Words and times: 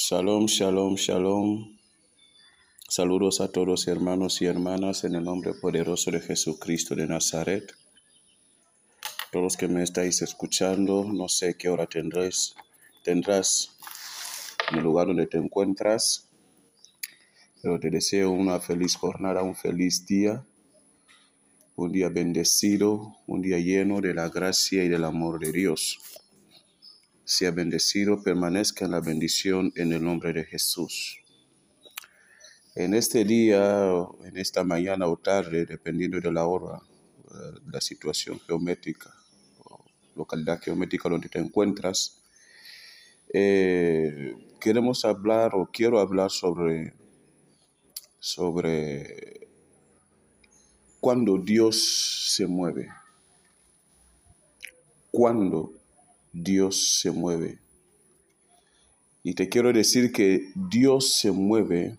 Shalom, 0.00 0.46
shalom, 0.46 0.94
shalom. 0.94 1.76
Saludos 2.88 3.40
a 3.40 3.50
todos 3.50 3.88
hermanos 3.88 4.40
y 4.40 4.46
hermanas 4.46 5.02
en 5.02 5.16
el 5.16 5.24
nombre 5.24 5.54
poderoso 5.54 6.12
de 6.12 6.20
Jesucristo 6.20 6.94
de 6.94 7.08
Nazaret. 7.08 7.74
Todos 9.32 9.56
que 9.56 9.66
me 9.66 9.82
estáis 9.82 10.22
escuchando, 10.22 11.02
no 11.02 11.28
sé 11.28 11.56
qué 11.56 11.68
hora 11.68 11.88
tendrás, 11.88 12.54
tendrás 13.02 13.76
en 14.70 14.78
el 14.78 14.84
lugar 14.84 15.08
donde 15.08 15.26
te 15.26 15.38
encuentras, 15.38 16.28
pero 17.60 17.80
te 17.80 17.90
deseo 17.90 18.30
una 18.30 18.60
feliz 18.60 18.94
jornada, 18.94 19.42
un 19.42 19.56
feliz 19.56 20.06
día, 20.06 20.46
un 21.74 21.90
día 21.90 22.08
bendecido, 22.08 23.16
un 23.26 23.42
día 23.42 23.58
lleno 23.58 24.00
de 24.00 24.14
la 24.14 24.28
gracia 24.28 24.84
y 24.84 24.88
del 24.88 25.02
amor 25.02 25.40
de 25.40 25.50
Dios 25.50 25.98
sea 27.28 27.50
bendecido, 27.50 28.22
permanezca 28.22 28.86
en 28.86 28.92
la 28.92 29.00
bendición 29.00 29.70
en 29.76 29.92
el 29.92 30.02
nombre 30.02 30.32
de 30.32 30.44
Jesús. 30.44 31.18
En 32.74 32.94
este 32.94 33.26
día, 33.26 33.92
en 34.24 34.38
esta 34.38 34.64
mañana 34.64 35.06
o 35.06 35.18
tarde, 35.18 35.66
dependiendo 35.66 36.18
de 36.20 36.32
la 36.32 36.46
hora, 36.46 36.80
eh, 36.80 37.60
la 37.70 37.82
situación 37.82 38.40
geométrica 38.40 39.12
localidad 40.18 40.60
geométrica 40.60 41.08
donde 41.08 41.28
te 41.28 41.38
encuentras, 41.38 42.20
eh, 43.32 44.34
queremos 44.58 45.04
hablar 45.04 45.52
o 45.54 45.68
quiero 45.70 46.00
hablar 46.00 46.30
sobre, 46.30 46.94
sobre 48.18 49.48
cuando 50.98 51.38
Dios 51.38 52.34
se 52.34 52.46
mueve. 52.46 52.88
Cuando 55.10 55.77
Dios 56.32 57.00
se 57.00 57.10
mueve. 57.10 57.58
Y 59.22 59.34
te 59.34 59.48
quiero 59.48 59.72
decir 59.72 60.12
que 60.12 60.52
Dios 60.54 61.14
se 61.14 61.30
mueve 61.30 61.98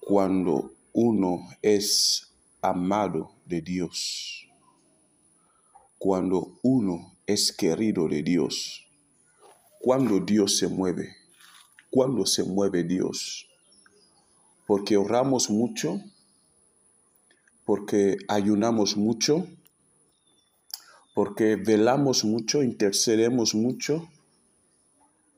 cuando 0.00 0.72
uno 0.92 1.48
es 1.62 2.32
amado 2.60 3.32
de 3.44 3.60
Dios, 3.60 4.48
cuando 5.98 6.58
uno 6.62 7.16
es 7.26 7.52
querido 7.52 8.08
de 8.08 8.22
Dios, 8.22 8.84
cuando 9.80 10.18
Dios 10.18 10.58
se 10.58 10.66
mueve, 10.66 11.14
cuando 11.90 12.26
se 12.26 12.42
mueve 12.42 12.82
Dios, 12.82 13.46
porque 14.66 14.96
oramos 14.96 15.50
mucho, 15.50 16.00
porque 17.64 18.16
ayunamos 18.28 18.96
mucho, 18.96 19.46
porque 21.22 21.56
velamos 21.56 22.24
mucho, 22.24 22.62
intercedemos 22.62 23.54
mucho, 23.54 24.08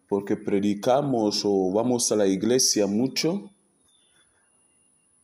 porque 0.08 0.36
predicamos 0.36 1.42
o 1.44 1.72
vamos 1.72 2.12
a 2.12 2.14
la 2.14 2.28
iglesia 2.28 2.86
mucho, 2.86 3.50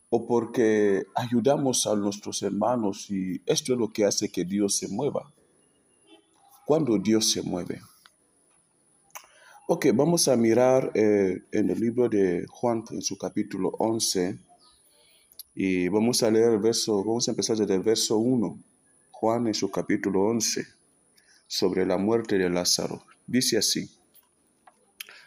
o 0.09 0.27
porque 0.27 1.05
ayudamos 1.15 1.87
a 1.87 1.95
nuestros 1.95 2.43
hermanos 2.43 3.09
y 3.09 3.41
esto 3.45 3.71
es 3.71 3.79
lo 3.79 3.93
que 3.93 4.03
hace 4.03 4.33
que 4.33 4.43
Dios 4.43 4.75
se 4.75 4.89
mueva. 4.89 5.33
Cuando 6.65 6.97
Dios 6.97 7.31
se 7.31 7.41
mueve. 7.41 7.79
Ok, 9.69 9.85
vamos 9.93 10.27
a 10.27 10.35
mirar 10.35 10.91
eh, 10.93 11.37
en 11.53 11.69
el 11.69 11.79
libro 11.79 12.09
de 12.09 12.45
Juan, 12.49 12.83
en 12.91 13.01
su 13.01 13.17
capítulo 13.17 13.69
11, 13.79 14.37
y 15.55 15.87
vamos 15.87 16.21
a 16.21 16.29
leer 16.29 16.51
el 16.51 16.59
verso, 16.59 17.01
vamos 17.01 17.29
a 17.29 17.31
empezar 17.31 17.55
desde 17.55 17.75
el 17.75 17.81
verso 17.81 18.17
1. 18.17 18.59
Juan 19.19 19.47
en 19.47 19.53
su 19.53 19.69
capítulo 19.69 20.21
11 20.27 20.65
sobre 21.45 21.85
la 21.85 21.97
muerte 21.97 22.37
de 22.37 22.49
Lázaro. 22.49 23.03
Dice 23.27 23.57
así, 23.57 23.91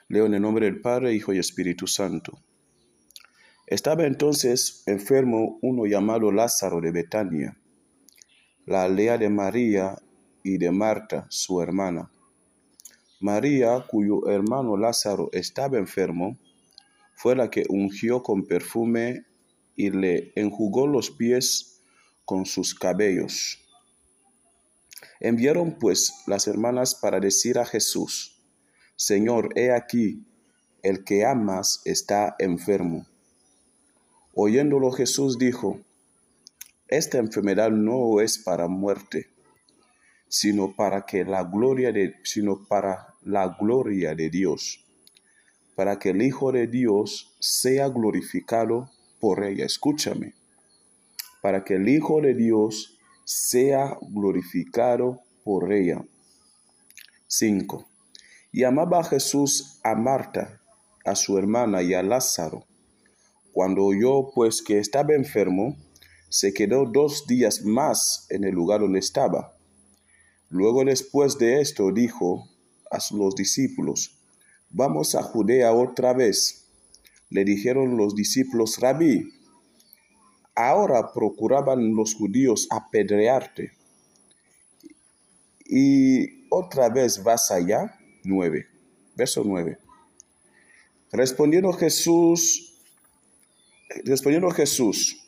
leo 0.08 0.24
en 0.24 0.32
el 0.32 0.40
nombre 0.40 0.64
del 0.64 0.80
Padre, 0.80 1.12
Hijo 1.12 1.34
y 1.34 1.38
Espíritu 1.38 1.86
Santo. 1.86 2.42
Estaba 3.66 4.06
entonces 4.06 4.82
enfermo 4.86 5.58
uno 5.60 5.84
llamado 5.84 6.32
Lázaro 6.32 6.80
de 6.80 6.90
Betania, 6.90 7.58
la 8.64 8.84
aldea 8.84 9.18
de 9.18 9.28
María 9.28 9.98
y 10.42 10.56
de 10.56 10.70
Marta, 10.70 11.26
su 11.28 11.60
hermana. 11.60 12.10
María, 13.20 13.84
cuyo 13.86 14.26
hermano 14.26 14.78
Lázaro 14.78 15.28
estaba 15.32 15.76
enfermo, 15.76 16.38
fue 17.14 17.36
la 17.36 17.50
que 17.50 17.66
ungió 17.68 18.22
con 18.22 18.46
perfume 18.46 19.26
y 19.76 19.90
le 19.90 20.32
enjugó 20.34 20.86
los 20.86 21.10
pies 21.10 21.82
con 22.24 22.46
sus 22.46 22.74
cabellos 22.74 23.61
Enviaron 25.24 25.78
pues 25.78 26.24
las 26.26 26.48
hermanas 26.48 26.96
para 26.96 27.20
decir 27.20 27.56
a 27.60 27.64
Jesús, 27.64 28.42
Señor, 28.96 29.50
he 29.54 29.70
aquí, 29.70 30.26
el 30.82 31.04
que 31.04 31.24
amas 31.24 31.80
está 31.84 32.34
enfermo. 32.40 33.06
Oyéndolo 34.34 34.90
Jesús 34.90 35.38
dijo, 35.38 35.80
Esta 36.88 37.18
enfermedad 37.18 37.70
no 37.70 38.20
es 38.20 38.36
para 38.36 38.66
muerte, 38.66 39.28
sino 40.26 40.74
para 40.74 41.06
que 41.06 41.24
la 41.24 41.44
gloria 41.44 41.92
de, 41.92 42.16
sino 42.24 42.66
para 42.66 43.14
la 43.22 43.56
gloria 43.60 44.16
de 44.16 44.28
Dios, 44.28 44.84
para 45.76 46.00
que 46.00 46.10
el 46.10 46.20
Hijo 46.20 46.50
de 46.50 46.66
Dios 46.66 47.36
sea 47.38 47.86
glorificado 47.86 48.90
por 49.20 49.44
ella. 49.44 49.66
Escúchame, 49.66 50.34
para 51.40 51.62
que 51.62 51.74
el 51.74 51.88
Hijo 51.88 52.20
de 52.20 52.34
Dios 52.34 52.91
sea 53.24 53.96
glorificado 54.00 55.20
por 55.44 55.72
ella. 55.72 56.04
5. 57.26 57.88
Y 58.52 58.64
amaba 58.64 59.02
Jesús 59.04 59.80
a 59.82 59.94
Marta, 59.94 60.60
a 61.04 61.14
su 61.14 61.38
hermana 61.38 61.82
y 61.82 61.94
a 61.94 62.02
Lázaro. 62.02 62.66
Cuando 63.52 63.84
oyó 63.84 64.30
pues 64.34 64.62
que 64.62 64.78
estaba 64.78 65.14
enfermo, 65.14 65.76
se 66.28 66.54
quedó 66.54 66.86
dos 66.86 67.26
días 67.26 67.62
más 67.64 68.26
en 68.30 68.44
el 68.44 68.54
lugar 68.54 68.80
donde 68.80 68.98
estaba. 68.98 69.54
Luego 70.48 70.84
después 70.84 71.38
de 71.38 71.60
esto 71.60 71.92
dijo 71.92 72.48
a 72.90 72.98
los 73.14 73.34
discípulos, 73.34 74.18
vamos 74.70 75.14
a 75.14 75.22
Judea 75.22 75.72
otra 75.72 76.12
vez. 76.12 76.68
Le 77.30 77.44
dijeron 77.44 77.96
los 77.96 78.14
discípulos, 78.14 78.78
rabí, 78.78 79.30
ahora 80.54 81.12
procuraban 81.12 81.94
los 81.94 82.14
judíos 82.14 82.66
apedrearte. 82.70 83.72
Y 85.64 86.48
otra 86.50 86.88
vez 86.88 87.22
vas 87.22 87.50
allá, 87.50 87.98
9, 88.24 88.66
verso 89.16 89.42
9. 89.44 89.78
Respondiendo 91.10 91.72
Jesús, 91.72 92.74
respondiendo 94.04 94.50
Jesús, 94.50 95.26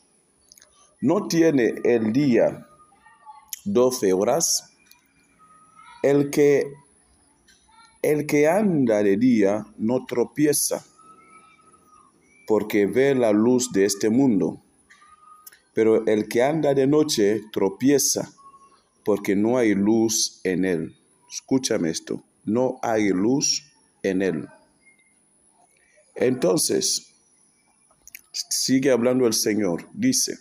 ¿no 1.01 1.29
tiene 1.29 1.75
el 1.85 2.13
día 2.13 2.67
doce 3.65 4.13
horas? 4.13 4.71
El 6.03 6.31
que, 6.31 6.73
el 8.03 8.27
que 8.27 8.47
anda 8.49 9.03
de 9.03 9.17
día 9.17 9.67
no 9.79 10.05
tropieza, 10.05 10.85
porque 12.47 12.87
ve 12.87 13.15
la 13.15 13.33
luz 13.33 13.73
de 13.73 13.87
este 13.87 14.11
mundo 14.11 14.64
pero 15.75 16.07
el 16.07 16.29
que 16.29 16.43
anda 16.43 16.73
de 16.75 16.87
noche 16.87 17.43
tropieza 17.53 18.33
porque 19.05 19.37
no 19.37 19.59
hay 19.59 19.75
luz 19.75 20.41
en 20.45 20.65
él. 20.65 20.97
Escúchame 21.31 21.91
esto, 21.91 22.23
no 22.45 22.79
hay 22.83 23.09
luz 23.09 23.71
en 24.03 24.23
él. 24.23 24.49
Entonces, 26.15 27.09
sigue 28.33 28.91
hablando 28.91 29.27
el 29.27 29.35
Señor, 29.35 29.89
dice 29.93 30.39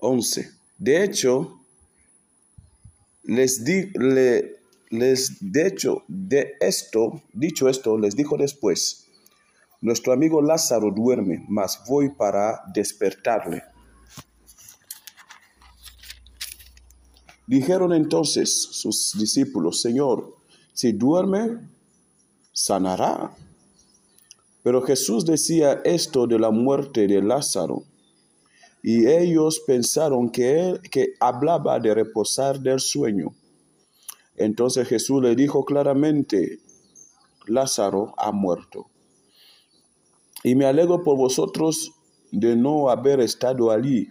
11. 0.00 0.50
De 0.78 1.04
hecho, 1.04 1.60
les 3.22 3.64
di, 3.64 3.92
les, 4.90 5.36
de 5.40 5.66
hecho, 5.66 6.04
de 6.08 6.54
esto, 6.60 7.22
dicho 7.32 7.68
esto, 7.68 7.98
les 7.98 8.16
dijo 8.16 8.36
después, 8.36 9.06
nuestro 9.80 10.12
amigo 10.12 10.42
Lázaro 10.42 10.90
duerme, 10.90 11.44
mas 11.48 11.82
voy 11.88 12.10
para 12.10 12.62
despertarle. 12.72 13.62
Dijeron 17.46 17.92
entonces 17.92 18.62
sus 18.62 19.16
discípulos, 19.18 19.80
Señor, 19.80 20.36
si 20.72 20.92
duerme, 20.92 21.58
sanará. 22.52 23.34
Pero 24.62 24.82
Jesús 24.82 25.24
decía 25.24 25.80
esto 25.84 26.26
de 26.26 26.38
la 26.38 26.50
muerte 26.50 27.06
de 27.06 27.22
Lázaro, 27.22 27.82
y 28.82 29.06
ellos 29.06 29.60
pensaron 29.66 30.30
que 30.30 30.60
él 30.60 30.80
que 30.90 31.14
hablaba 31.18 31.80
de 31.80 31.94
reposar 31.94 32.60
del 32.60 32.80
sueño. 32.80 33.34
Entonces 34.36 34.86
Jesús 34.88 35.22
le 35.22 35.34
dijo 35.34 35.64
claramente, 35.64 36.60
Lázaro 37.46 38.14
ha 38.16 38.32
muerto. 38.32 38.86
Y 40.42 40.54
me 40.54 40.66
alegro 40.66 41.02
por 41.02 41.16
vosotros 41.16 41.92
de 42.32 42.56
no 42.56 42.88
haber 42.90 43.20
estado 43.20 43.70
allí, 43.70 44.08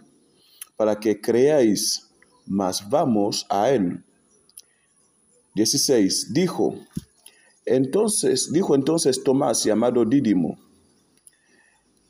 para 0.75 0.99
que 0.99 1.19
creáis, 1.19 2.09
mas 2.45 2.87
vamos 2.89 3.45
a 3.49 3.69
él. 3.69 4.03
16. 5.55 6.33
Dijo, 6.33 6.75
Entonces, 7.65 8.51
dijo 8.51 8.75
entonces 8.75 9.23
Tomás, 9.23 9.63
llamado 9.63 10.05
Dídimo, 10.05 10.57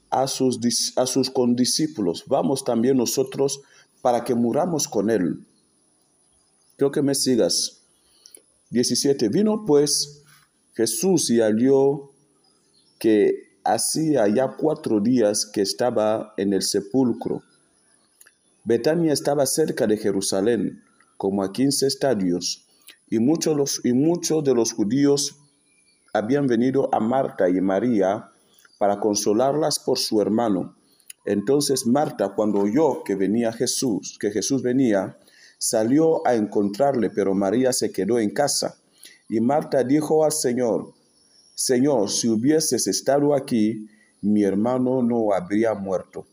a 0.10 0.28
sus, 0.28 0.60
a 0.96 1.06
sus 1.06 1.30
condiscípulos, 1.30 2.24
vamos 2.28 2.64
también 2.64 2.98
nosotros 2.98 3.62
para 4.02 4.24
que 4.24 4.34
muramos 4.36 4.88
con 4.88 5.10
él. 5.10 5.46
Creo 6.78 6.92
que 6.92 7.02
me 7.02 7.14
sigas. 7.14 7.82
17. 8.72 9.30
Vino 9.30 9.66
pues 9.66 10.24
Jesús 10.76 11.30
y 11.30 11.40
halló 11.40 12.12
que 13.00 13.49
hacía 13.74 14.28
ya 14.28 14.56
cuatro 14.58 15.00
días 15.00 15.46
que 15.46 15.62
estaba 15.62 16.34
en 16.38 16.54
el 16.54 16.62
sepulcro. 16.62 17.44
Betania 18.64 19.14
estaba 19.14 19.46
cerca 19.46 19.88
de 19.88 19.98
Jerusalén, 19.98 20.84
como 21.18 21.44
a 21.44 21.52
quince 21.52 21.88
estadios, 21.88 22.66
y 23.10 23.20
muchos, 23.20 23.82
y 23.84 23.94
muchos 23.94 24.44
de 24.44 24.54
los 24.54 24.74
judíos 24.74 25.38
habían 26.14 26.48
venido 26.48 26.94
a 26.94 27.00
Marta 27.00 27.50
y 27.50 27.62
María 27.62 28.32
para 28.78 29.00
consolarlas 29.00 29.80
por 29.80 29.98
su 29.98 30.22
hermano. 30.22 30.76
Entonces 31.26 31.86
Marta, 31.86 32.30
cuando 32.36 32.60
oyó 32.60 33.04
que 33.04 33.16
venía 33.16 33.52
Jesús, 33.52 34.18
que 34.20 34.32
Jesús 34.32 34.64
venía, 34.64 35.18
salió 35.58 36.26
a 36.26 36.36
encontrarle, 36.36 37.10
pero 37.10 37.36
María 37.36 37.74
se 37.74 37.92
quedó 37.92 38.20
en 38.20 38.32
casa. 38.32 38.78
Y 39.28 39.42
Marta 39.42 39.84
dijo 39.84 40.24
al 40.24 40.32
Señor, 40.32 40.94
Señor, 41.60 42.10
si 42.10 42.30
hubieses 42.30 42.88
estado 42.88 43.36
aquí, 43.36 43.90
mi 44.22 44.44
hermano 44.44 45.04
no 45.04 45.34
habría 45.34 45.74
muerto. 45.74 46.26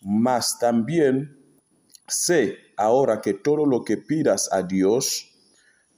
Mas 0.00 0.58
también 0.58 1.36
sé 2.08 2.56
ahora 2.74 3.20
que 3.20 3.34
todo 3.34 3.66
lo 3.66 3.84
que 3.84 3.98
pidas 3.98 4.50
a 4.50 4.62
Dios, 4.62 5.30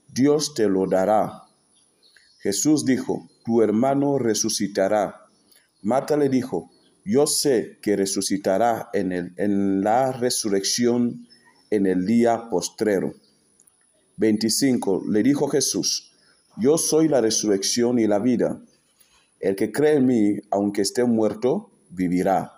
Dios 0.09 0.53
te 0.55 0.67
lo 0.67 0.87
dará. 0.87 1.43
Jesús 2.39 2.83
dijo, 2.83 3.29
tu 3.45 3.61
hermano 3.61 4.17
resucitará. 4.19 5.21
Marta 5.81 6.17
le 6.17 6.27
dijo, 6.27 6.69
yo 7.05 7.27
sé 7.27 7.79
que 7.81 7.95
resucitará 7.95 8.89
en, 8.91 9.13
el, 9.13 9.33
en 9.37 9.81
la 9.81 10.11
resurrección 10.11 11.29
en 11.69 11.87
el 11.87 12.05
día 12.05 12.49
postrero. 12.49 13.13
25. 14.17 15.05
Le 15.07 15.23
dijo 15.23 15.47
Jesús, 15.47 16.08
yo 16.59 16.77
soy 16.77 17.07
la 17.07 17.21
resurrección 17.21 17.99
y 17.99 18.07
la 18.07 18.19
vida. 18.19 18.61
El 19.39 19.55
que 19.55 19.71
cree 19.71 19.95
en 19.95 20.05
mí, 20.05 20.39
aunque 20.51 20.81
esté 20.81 21.03
muerto, 21.05 21.71
vivirá. 21.89 22.53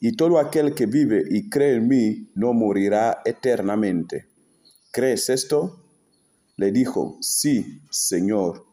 Y 0.00 0.16
todo 0.16 0.38
aquel 0.38 0.74
que 0.74 0.86
vive 0.86 1.22
y 1.30 1.48
cree 1.48 1.76
en 1.76 1.88
mí 1.88 2.30
no 2.34 2.52
morirá 2.52 3.22
eternamente. 3.24 4.26
¿Crees 4.92 5.28
esto? 5.28 5.84
Le 6.56 6.72
dijo, 6.72 7.18
sí, 7.20 7.82
Señor. 7.90 8.64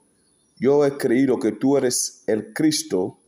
Yo 0.57 0.85
he 0.85 0.97
creído 0.97 1.39
que 1.39 1.51
tú 1.51 1.75
eres 1.77 2.23
el 2.27 2.53
Cristo, 2.53 3.19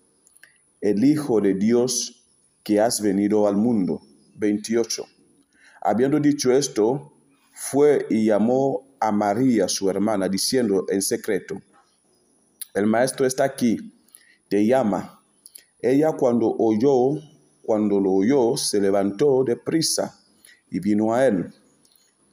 el 0.79 1.03
Hijo 1.03 1.41
de 1.41 1.55
Dios 1.55 2.25
que 2.63 2.79
has 2.79 3.01
venido 3.01 3.47
al 3.47 3.57
mundo. 3.57 4.01
28. 4.37 5.05
Habiendo 5.81 6.19
dicho 6.19 6.51
esto, 6.51 7.13
fue 7.53 8.05
y 8.09 8.25
llamó 8.25 8.84
a 9.07 9.11
María, 9.11 9.67
su 9.67 9.89
hermana, 9.89 10.27
diciendo 10.27 10.85
en 10.89 11.01
secreto, 11.01 11.61
el 12.73 12.87
maestro 12.87 13.25
está 13.25 13.43
aquí, 13.43 13.93
te 14.49 14.65
llama. 14.65 15.21
Ella 15.79 16.11
cuando 16.13 16.55
oyó, 16.57 17.21
cuando 17.61 17.99
lo 17.99 18.11
oyó, 18.11 18.57
se 18.57 18.81
levantó 18.81 19.43
de 19.43 19.55
prisa 19.55 20.19
y 20.69 20.79
vino 20.79 21.13
a 21.13 21.25
él. 21.25 21.53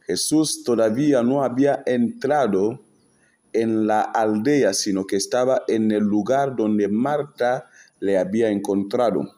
Jesús 0.07 0.65
todavía 0.65 1.23
no 1.23 1.45
había 1.45 1.83
entrado 1.87 2.81
en 3.53 3.87
la 3.87 4.01
aldea, 4.01 4.75
sino 4.75 5.07
que 5.07 5.17
estaba 5.17 5.63
en 5.69 5.91
el 5.93 6.03
lugar 6.03 6.57
donde 6.57 6.89
Marta 6.89 7.69
le 8.01 8.19
había 8.19 8.49
encontrado. 8.49 9.29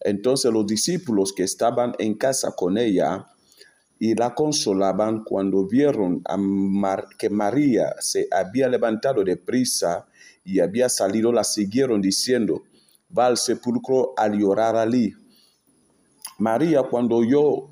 Entonces 0.00 0.52
los 0.52 0.66
discípulos 0.66 1.32
que 1.32 1.44
estaban 1.44 1.94
en 1.98 2.14
casa 2.14 2.52
con 2.54 2.76
ella 2.76 3.26
y 4.04 4.14
la 4.14 4.34
consolaban 4.34 5.24
cuando 5.24 5.66
vieron 5.66 6.20
a 6.26 6.36
que 7.18 7.30
María 7.30 7.94
se 8.00 8.28
había 8.30 8.68
levantado 8.68 9.24
de 9.24 9.38
prisa 9.38 10.04
y 10.44 10.60
había 10.60 10.90
salido, 10.90 11.32
la 11.32 11.42
siguieron 11.42 12.02
diciendo, 12.02 12.64
va 13.18 13.28
al 13.28 13.38
sepulcro 13.38 14.12
a 14.18 14.28
llorar 14.28 14.76
allí. 14.76 15.14
María 16.36 16.82
cuando 16.82 17.24
yo, 17.24 17.70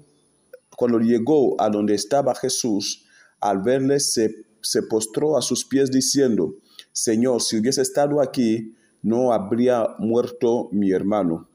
cuando 0.74 1.00
llegó 1.00 1.60
a 1.60 1.68
donde 1.68 1.96
estaba 1.96 2.34
Jesús, 2.34 3.04
al 3.38 3.60
verle 3.60 4.00
se, 4.00 4.34
se 4.62 4.84
postró 4.84 5.36
a 5.36 5.42
sus 5.42 5.66
pies 5.66 5.90
diciendo, 5.90 6.54
Señor, 6.92 7.42
si 7.42 7.58
hubiese 7.58 7.82
estado 7.82 8.22
aquí, 8.22 8.74
no 9.02 9.34
habría 9.34 9.86
muerto 9.98 10.70
mi 10.72 10.92
hermano. 10.92 11.50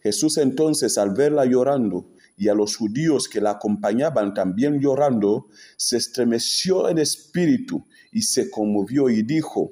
Jesús 0.00 0.38
entonces, 0.38 0.96
al 0.96 1.10
verla 1.10 1.44
llorando, 1.44 2.06
y 2.42 2.48
a 2.48 2.54
los 2.54 2.74
judíos 2.74 3.28
que 3.28 3.40
la 3.40 3.52
acompañaban 3.52 4.34
también 4.34 4.80
llorando, 4.80 5.46
se 5.76 5.96
estremeció 5.96 6.88
en 6.88 6.98
espíritu 6.98 7.86
y 8.10 8.22
se 8.22 8.50
conmovió 8.50 9.08
y 9.08 9.22
dijo, 9.22 9.70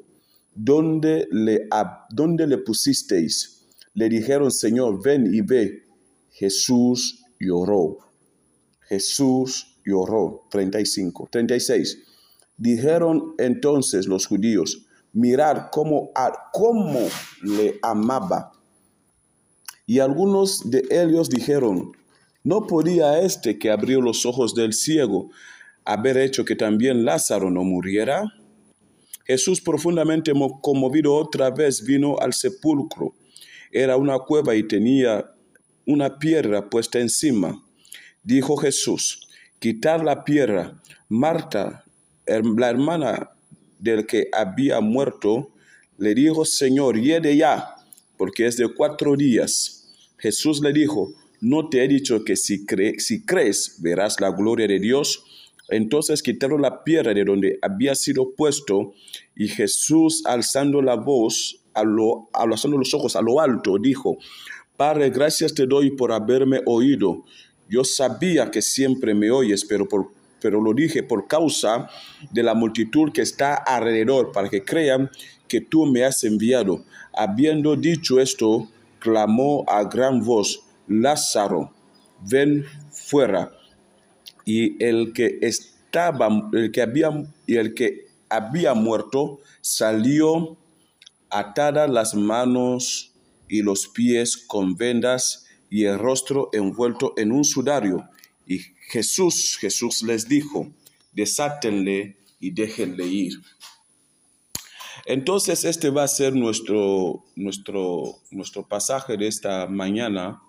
¿dónde 0.55 1.27
le, 1.33 1.67
¿dónde 2.11 2.47
le 2.47 2.59
pusisteis? 2.59 3.67
Le 3.95 4.09
dijeron, 4.09 4.53
Señor, 4.53 5.03
ven 5.03 5.35
y 5.35 5.41
ve. 5.41 5.83
Jesús 6.31 7.25
lloró. 7.41 7.99
Jesús 8.83 9.77
lloró. 9.85 10.47
35. 10.49 11.29
36. 11.29 11.99
Dijeron 12.57 13.35
entonces 13.39 14.07
los 14.07 14.27
judíos, 14.27 14.87
mirad 15.13 15.71
cómo, 15.73 16.13
cómo 16.53 17.01
le 17.43 17.81
amaba. 17.83 18.53
Y 19.87 19.99
algunos 19.99 20.71
de 20.71 20.85
ellos 20.89 21.29
dijeron, 21.29 21.97
¿no 22.43 22.67
podía 22.67 23.21
este 23.21 23.59
que 23.59 23.71
abrió 23.71 24.01
los 24.01 24.27
ojos 24.27 24.55
del 24.55 24.73
ciego 24.73 25.31
haber 25.85 26.19
hecho 26.19 26.45
que 26.45 26.57
también 26.57 27.05
Lázaro 27.05 27.51
no 27.51 27.65
muriera? 27.65 28.25
Jesús 29.25 29.61
profundamente 29.61 30.33
conmovido 30.61 31.15
otra 31.15 31.51
vez 31.51 31.85
vino 31.85 32.19
al 32.19 32.33
sepulcro. 32.33 33.15
Era 33.71 33.97
una 33.97 34.19
cueva 34.19 34.55
y 34.57 34.67
tenía 34.67 35.31
una 35.87 36.19
piedra 36.19 36.69
puesta 36.69 36.99
encima. 36.99 37.63
Dijo 38.23 38.57
Jesús, 38.57 39.29
quitar 39.59 40.05
la 40.05 40.25
piedra. 40.25 40.81
Marta, 41.09 41.85
la 42.27 42.71
hermana 42.71 43.31
del 43.79 44.07
que 44.07 44.29
había 44.33 44.81
muerto, 44.81 45.53
le 45.97 46.15
dijo, 46.15 46.45
Señor, 46.45 47.01
hiede 47.01 47.37
ya, 47.37 47.77
porque 48.17 48.47
es 48.47 48.57
de 48.57 48.73
cuatro 48.75 49.17
días. 49.17 49.89
Jesús 50.19 50.61
le 50.61 50.73
dijo, 50.73 51.13
¿no 51.41 51.69
te 51.69 51.85
he 51.85 51.89
dicho 51.89 52.25
que 52.25 52.37
si, 52.37 52.65
si 52.99 53.25
crees 53.25 53.77
verás 53.81 54.21
la 54.21 54.31
gloria 54.31 54.67
de 54.67 54.79
Dios? 54.79 55.25
Entonces 55.69 56.23
quitaron 56.23 56.63
la 56.63 56.83
piedra 56.83 57.15
de 57.15 57.25
donde 57.25 57.59
había 57.63 57.95
sido 57.95 58.33
puesto 58.33 58.93
y 59.37 59.49
Jesús 59.49 60.23
alzando 60.27 60.83
la 60.83 60.97
voz, 60.97 61.61
lo, 61.85 62.29
alzando 62.33 62.77
los 62.77 62.93
ojos 62.93 63.15
a 63.15 63.23
lo 63.23 63.41
alto, 63.41 63.79
dijo, 63.79 64.19
Padre, 64.77 65.11
gracias 65.11 65.55
te 65.55 65.67
doy 65.67 65.91
por 65.91 66.13
haberme 66.13 66.61
oído. 66.67 67.25
Yo 67.69 67.85
sabía 67.85 68.51
que 68.51 68.63
siempre 68.63 69.15
me 69.15 69.31
oyes, 69.31 69.65
pero 69.65 70.61
lo 70.61 70.75
dije 70.75 71.05
por 71.05 71.29
causa 71.29 71.89
de 72.33 72.43
la 72.43 72.55
multitud 72.55 73.13
que 73.13 73.23
está 73.23 73.55
alrededor, 73.55 74.33
para 74.33 74.49
que 74.49 74.65
crean 74.65 75.09
que 75.47 75.61
tú 75.61 75.87
me 75.87 76.03
has 76.03 76.25
enviado. 76.25 76.85
Habiendo 77.13 77.77
dicho 77.77 78.19
esto, 78.21 78.69
clamó 78.99 79.65
a 79.69 79.85
gran 79.85 80.25
voz, 80.25 80.65
Lázaro, 80.91 81.73
ven 82.21 82.67
fuera. 82.91 83.53
Y 84.45 84.83
el 84.85 85.13
que 85.13 85.39
estaba, 85.41 86.51
el 86.53 86.73
que 86.73 86.83
había, 86.83 87.11
y 87.47 87.57
el 87.57 87.75
que 87.75 88.09
había 88.29 88.75
muerto 88.75 89.41
salió 89.61 90.59
atadas 91.31 91.89
las 91.89 92.15
manos 92.15 93.13
y 93.49 93.63
los 93.63 93.87
pies 93.89 94.37
con 94.37 94.77
vendas 94.77 95.47
y 95.71 95.85
el 95.85 95.99
rostro 95.99 96.51
envuelto 96.53 97.15
en 97.17 97.31
un 97.31 97.45
sudario. 97.45 98.09
Y 98.47 98.59
Jesús, 98.89 99.57
Jesús 99.61 100.03
les 100.03 100.29
dijo, 100.29 100.73
desátenle 101.13 102.17
y 102.41 102.51
déjenle 102.51 103.07
ir. 103.07 103.35
Entonces 105.07 105.65
este 105.65 105.91
va 105.91 106.03
a 106.03 106.09
ser 106.09 106.35
nuestro, 106.35 107.25
nuestro, 107.37 108.19
nuestro 108.33 108.67
pasaje 108.67 109.17
de 109.17 109.29
esta 109.29 109.69
mañana 109.69 110.43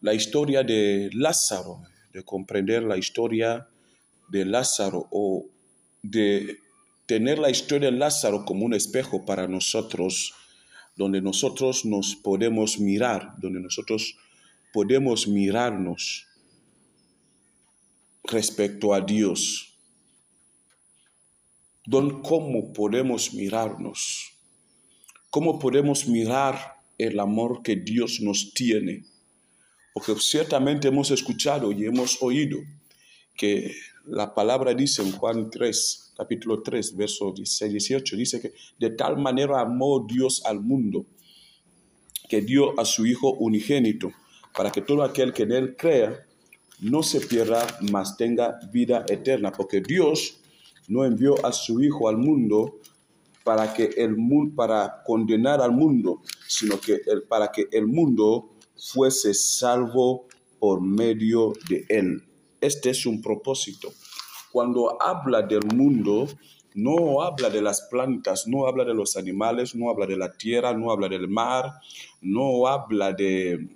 la 0.00 0.14
historia 0.14 0.62
de 0.62 1.10
Lázaro, 1.12 1.82
de 2.12 2.22
comprender 2.22 2.82
la 2.82 2.96
historia 2.96 3.68
de 4.28 4.44
Lázaro 4.44 5.08
o 5.10 5.46
de 6.02 6.58
tener 7.06 7.38
la 7.38 7.50
historia 7.50 7.90
de 7.90 7.96
Lázaro 7.96 8.44
como 8.44 8.64
un 8.64 8.74
espejo 8.74 9.24
para 9.24 9.46
nosotros, 9.46 10.34
donde 10.96 11.20
nosotros 11.20 11.84
nos 11.84 12.16
podemos 12.16 12.78
mirar, 12.78 13.34
donde 13.38 13.60
nosotros 13.60 14.16
podemos 14.72 15.26
mirarnos 15.26 16.26
respecto 18.24 18.94
a 18.94 19.00
Dios. 19.00 19.66
don 21.86 22.22
cómo 22.22 22.72
podemos 22.72 23.34
mirarnos, 23.34 24.32
cómo 25.28 25.58
podemos 25.58 26.06
mirar 26.06 26.76
el 26.98 27.18
amor 27.18 27.62
que 27.62 27.74
Dios 27.74 28.20
nos 28.20 28.52
tiene. 28.54 29.09
Porque 29.92 30.14
ciertamente 30.16 30.88
hemos 30.88 31.10
escuchado 31.10 31.72
y 31.72 31.84
hemos 31.84 32.22
oído 32.22 32.58
que 33.36 33.74
la 34.06 34.34
palabra 34.34 34.74
dice 34.74 35.02
en 35.02 35.12
Juan 35.12 35.50
3, 35.50 36.14
capítulo 36.16 36.62
3, 36.62 36.96
verso 36.96 37.32
16, 37.32 37.72
18, 37.72 38.16
dice 38.16 38.40
que 38.40 38.52
de 38.78 38.90
tal 38.90 39.16
manera 39.16 39.60
amó 39.60 40.06
Dios 40.08 40.42
al 40.44 40.60
mundo 40.60 41.06
que 42.28 42.40
dio 42.40 42.78
a 42.78 42.84
su 42.84 43.06
Hijo 43.06 43.32
unigénito, 43.34 44.12
para 44.56 44.70
que 44.70 44.82
todo 44.82 45.02
aquel 45.02 45.32
que 45.32 45.42
en 45.42 45.52
él 45.52 45.76
crea 45.76 46.24
no 46.80 47.02
se 47.02 47.20
pierda, 47.20 47.66
mas 47.90 48.16
tenga 48.16 48.58
vida 48.72 49.04
eterna, 49.08 49.50
porque 49.50 49.80
Dios 49.80 50.40
no 50.86 51.04
envió 51.04 51.44
a 51.44 51.52
su 51.52 51.82
Hijo 51.82 52.08
al 52.08 52.18
mundo 52.18 52.78
para 53.42 53.74
que 53.74 53.90
el 53.96 54.16
mundo 54.16 54.54
para 54.54 55.02
condenar 55.04 55.60
al 55.60 55.72
mundo, 55.72 56.22
sino 56.46 56.80
que 56.80 57.00
el, 57.06 57.24
para 57.24 57.50
que 57.50 57.66
el 57.72 57.86
mundo 57.86 58.56
fuese 58.80 59.34
salvo 59.34 60.26
por 60.58 60.80
medio 60.80 61.52
de 61.68 61.84
él. 61.88 62.22
Este 62.60 62.90
es 62.90 63.06
un 63.06 63.22
propósito. 63.22 63.92
Cuando 64.52 65.00
habla 65.00 65.42
del 65.42 65.64
mundo, 65.74 66.28
no 66.74 67.22
habla 67.22 67.50
de 67.50 67.62
las 67.62 67.82
plantas, 67.82 68.46
no 68.46 68.66
habla 68.66 68.84
de 68.84 68.94
los 68.94 69.16
animales, 69.16 69.74
no 69.74 69.90
habla 69.90 70.06
de 70.06 70.16
la 70.16 70.32
tierra, 70.32 70.74
no 70.74 70.90
habla 70.90 71.08
del 71.08 71.28
mar, 71.28 71.72
no 72.20 72.66
habla 72.66 73.12
de, 73.12 73.68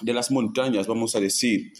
de 0.00 0.12
las 0.12 0.30
montañas, 0.30 0.86
vamos 0.86 1.14
a 1.16 1.20
decir. 1.20 1.72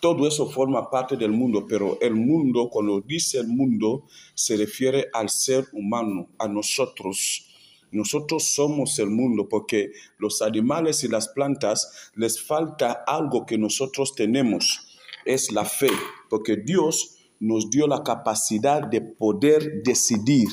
Todo 0.00 0.28
eso 0.28 0.48
forma 0.48 0.90
parte 0.90 1.16
del 1.16 1.32
mundo, 1.32 1.66
pero 1.68 1.98
el 2.00 2.14
mundo, 2.14 2.68
cuando 2.70 3.00
dice 3.00 3.38
el 3.38 3.48
mundo, 3.48 4.04
se 4.34 4.56
refiere 4.56 5.08
al 5.12 5.28
ser 5.28 5.66
humano, 5.72 6.28
a 6.38 6.46
nosotros. 6.46 7.47
Nosotros 7.90 8.44
somos 8.54 8.98
el 8.98 9.10
mundo 9.10 9.48
porque 9.48 9.92
los 10.18 10.42
animales 10.42 11.04
y 11.04 11.08
las 11.08 11.28
plantas 11.28 12.10
les 12.14 12.42
falta 12.42 13.04
algo 13.06 13.46
que 13.46 13.58
nosotros 13.58 14.14
tenemos, 14.14 14.98
es 15.24 15.52
la 15.52 15.64
fe, 15.64 15.90
porque 16.28 16.56
Dios 16.56 17.16
nos 17.40 17.70
dio 17.70 17.86
la 17.86 18.02
capacidad 18.02 18.82
de 18.82 19.00
poder 19.00 19.82
decidir. 19.82 20.48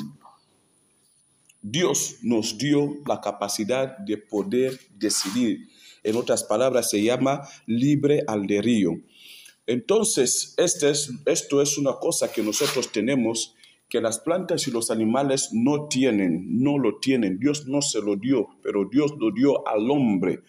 Dios 1.61 2.17
nos 2.21 2.57
dio 2.57 2.95
la 3.07 3.19
capacidad 3.21 3.97
de 3.97 4.17
poder 4.17 4.79
decidir. 4.97 5.67
En 6.03 6.15
otras 6.15 6.43
palabras, 6.43 6.91
se 6.91 7.01
llama 7.01 7.41
libre 7.65 8.23
albedrío. 8.27 8.91
Entonces, 9.65 10.53
este 10.57 10.91
es, 10.91 11.11
esto 11.25 11.61
es 11.61 11.79
una 11.79 11.93
cosa 11.93 12.31
que 12.31 12.43
nosotros 12.43 12.91
tenemos 12.91 13.55
que 13.89 14.01
las 14.01 14.19
plantas 14.19 14.67
y 14.67 14.71
los 14.71 14.91
animales 14.91 15.49
no 15.53 15.87
tienen, 15.87 16.61
no 16.61 16.77
lo 16.77 16.99
tienen. 16.99 17.37
Dios 17.39 17.67
no 17.67 17.81
se 17.81 18.01
lo 18.01 18.15
dio, 18.15 18.47
pero 18.61 18.85
Dios 18.91 19.13
lo 19.19 19.31
dio 19.31 19.67
al 19.67 19.89
hombre 19.89 20.41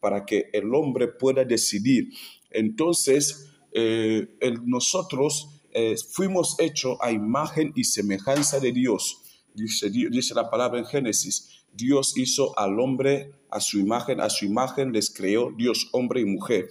para 0.00 0.24
que 0.24 0.50
el 0.52 0.74
hombre 0.74 1.08
pueda 1.08 1.44
decidir. 1.44 2.10
Entonces, 2.50 3.50
eh, 3.72 4.28
nosotros 4.64 5.62
eh, 5.72 5.94
fuimos 6.10 6.56
hechos 6.58 6.98
a 7.00 7.12
imagen 7.12 7.72
y 7.74 7.84
semejanza 7.84 8.60
de 8.60 8.72
Dios. 8.72 9.22
Dice, 9.54 9.90
dice 9.90 10.34
la 10.34 10.50
palabra 10.50 10.78
en 10.78 10.86
Génesis, 10.86 11.64
Dios 11.72 12.16
hizo 12.16 12.58
al 12.58 12.78
hombre 12.78 13.32
a 13.50 13.60
su 13.60 13.78
imagen, 13.78 14.20
a 14.20 14.28
su 14.28 14.44
imagen 14.44 14.92
les 14.92 15.10
creó 15.10 15.52
Dios, 15.56 15.88
hombre 15.92 16.20
y 16.20 16.24
mujer. 16.24 16.68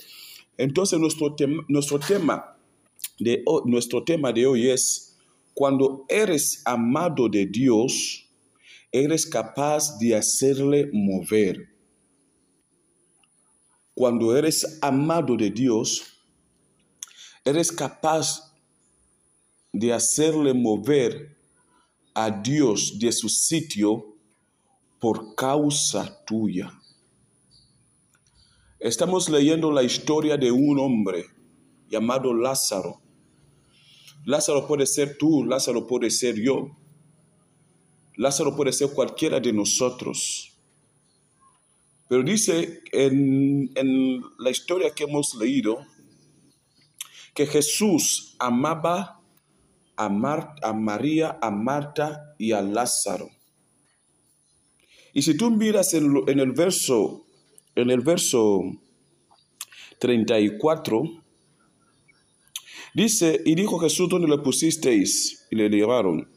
Entonces 0.57 0.99
nuestro, 0.99 1.35
nuestro, 1.67 1.99
tema 1.99 2.57
de, 3.17 3.43
nuestro 3.65 4.03
tema 4.03 4.31
de 4.31 4.45
hoy 4.45 4.69
es, 4.69 5.10
cuando 5.53 6.05
eres 6.09 6.61
amado 6.65 7.27
de 7.29 7.45
Dios, 7.45 8.27
eres 8.91 9.25
capaz 9.25 9.97
de 9.99 10.15
hacerle 10.15 10.89
mover. 10.93 11.69
Cuando 13.93 14.35
eres 14.35 14.79
amado 14.81 15.35
de 15.35 15.49
Dios, 15.49 16.03
eres 17.43 17.71
capaz 17.71 18.53
de 19.73 19.93
hacerle 19.93 20.53
mover 20.53 21.37
a 22.13 22.29
Dios 22.29 22.97
de 22.99 23.11
su 23.11 23.29
sitio 23.29 24.15
por 24.99 25.35
causa 25.35 26.23
tuya. 26.25 26.71
Estamos 28.79 29.29
leyendo 29.29 29.71
la 29.71 29.83
historia 29.83 30.37
de 30.37 30.51
un 30.51 30.79
hombre 30.79 31.25
llamado 31.89 32.33
Lázaro. 32.33 33.00
Lázaro 34.25 34.67
puede 34.67 34.85
ser 34.85 35.17
tú, 35.17 35.43
Lázaro 35.43 35.87
puede 35.87 36.09
ser 36.09 36.35
yo. 36.35 36.77
Lázaro 38.15 38.55
puede 38.55 38.71
ser 38.71 38.91
cualquiera 38.93 39.39
de 39.39 39.53
nosotros. 39.53 40.57
Pero 42.07 42.23
dice 42.23 42.81
en, 42.91 43.71
en 43.75 44.21
la 44.37 44.49
historia 44.49 44.93
que 44.93 45.05
hemos 45.05 45.33
leído 45.35 45.79
que 47.33 47.47
Jesús 47.47 48.35
amaba 48.39 49.21
a, 49.95 50.09
María, 50.73 51.37
a 51.41 51.51
Marta 51.51 52.35
y 52.37 52.51
a 52.53 52.61
Lázaro. 52.61 53.29
Y 55.13 55.21
si 55.21 55.35
tú 55.35 55.51
miras 55.51 55.93
en, 55.93 56.39
el 56.39 56.51
verso, 56.53 57.25
en 57.75 57.89
el 57.91 58.01
verso 58.01 58.61
34, 59.99 61.20
dice, 62.93 63.41
y 63.45 63.55
dijo 63.55 63.79
Jesús, 63.79 64.09
¿dónde 64.09 64.27
le 64.27 64.37
pusisteis? 64.39 65.47
Y 65.49 65.55
le 65.55 65.69
llevaron. 65.69 66.29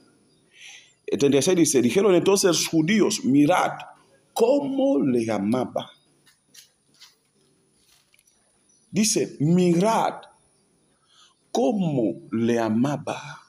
36 1.06 1.56
dice, 1.56 1.82
dijeron 1.82 2.14
entonces 2.14 2.48
los 2.48 2.68
judíos, 2.68 3.24
mirad 3.24 3.72
cómo 4.32 5.00
le 5.00 5.30
amaba. 5.30 5.90
Dice, 8.90 9.36
mirad 9.40 10.14
cómo 11.50 12.14
le 12.32 12.58
amaba 12.58 13.44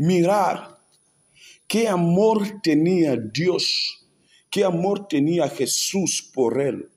mirar 0.00 0.78
qué 1.68 1.86
amor 1.86 2.62
tenía 2.62 3.16
Dios, 3.16 4.08
qué 4.50 4.64
amor 4.64 5.06
tenía 5.08 5.46
Jesús 5.46 6.30
por 6.32 6.58
él, 6.58 6.90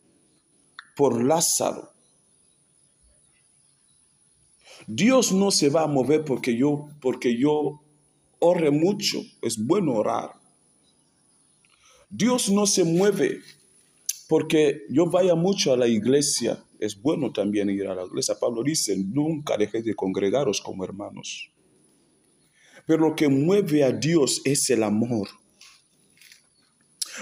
por 0.95 1.21
Lázaro. 1.21 1.92
Dios 4.87 5.31
no 5.31 5.51
se 5.51 5.69
va 5.69 5.83
a 5.83 5.87
mover 5.87 6.25
porque 6.25 6.57
yo, 6.57 6.89
porque 7.01 7.37
yo 7.37 7.81
ore 8.39 8.71
mucho, 8.71 9.21
es 9.41 9.57
bueno 9.57 9.93
orar. 9.93 10.31
Dios 12.09 12.49
no 12.49 12.67
se 12.67 12.83
mueve 12.83 13.41
porque 14.27 14.81
yo 14.89 15.07
vaya 15.07 15.35
mucho 15.35 15.73
a 15.73 15.77
la 15.77 15.87
iglesia, 15.87 16.63
es 16.79 17.01
bueno 17.01 17.31
también 17.31 17.69
ir 17.69 17.87
a 17.87 17.95
la 17.95 18.03
iglesia. 18.05 18.35
Pablo 18.39 18.63
dice, 18.63 18.97
nunca 18.97 19.57
dejéis 19.57 19.85
de 19.85 19.95
congregaros 19.95 20.61
como 20.61 20.83
hermanos. 20.83 21.51
Pero 22.85 23.09
lo 23.09 23.15
que 23.15 23.29
mueve 23.29 23.83
a 23.83 23.91
Dios 23.91 24.41
es 24.43 24.69
el 24.69 24.83
amor. 24.83 25.29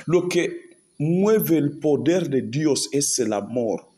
Lo 0.08 0.27
que 0.27 0.72
mueve 0.98 1.58
el 1.58 1.80
poder 1.80 2.30
de 2.30 2.41
Dios 2.41 2.89
es 2.91 3.20
el 3.20 3.34
amor. 3.34 3.90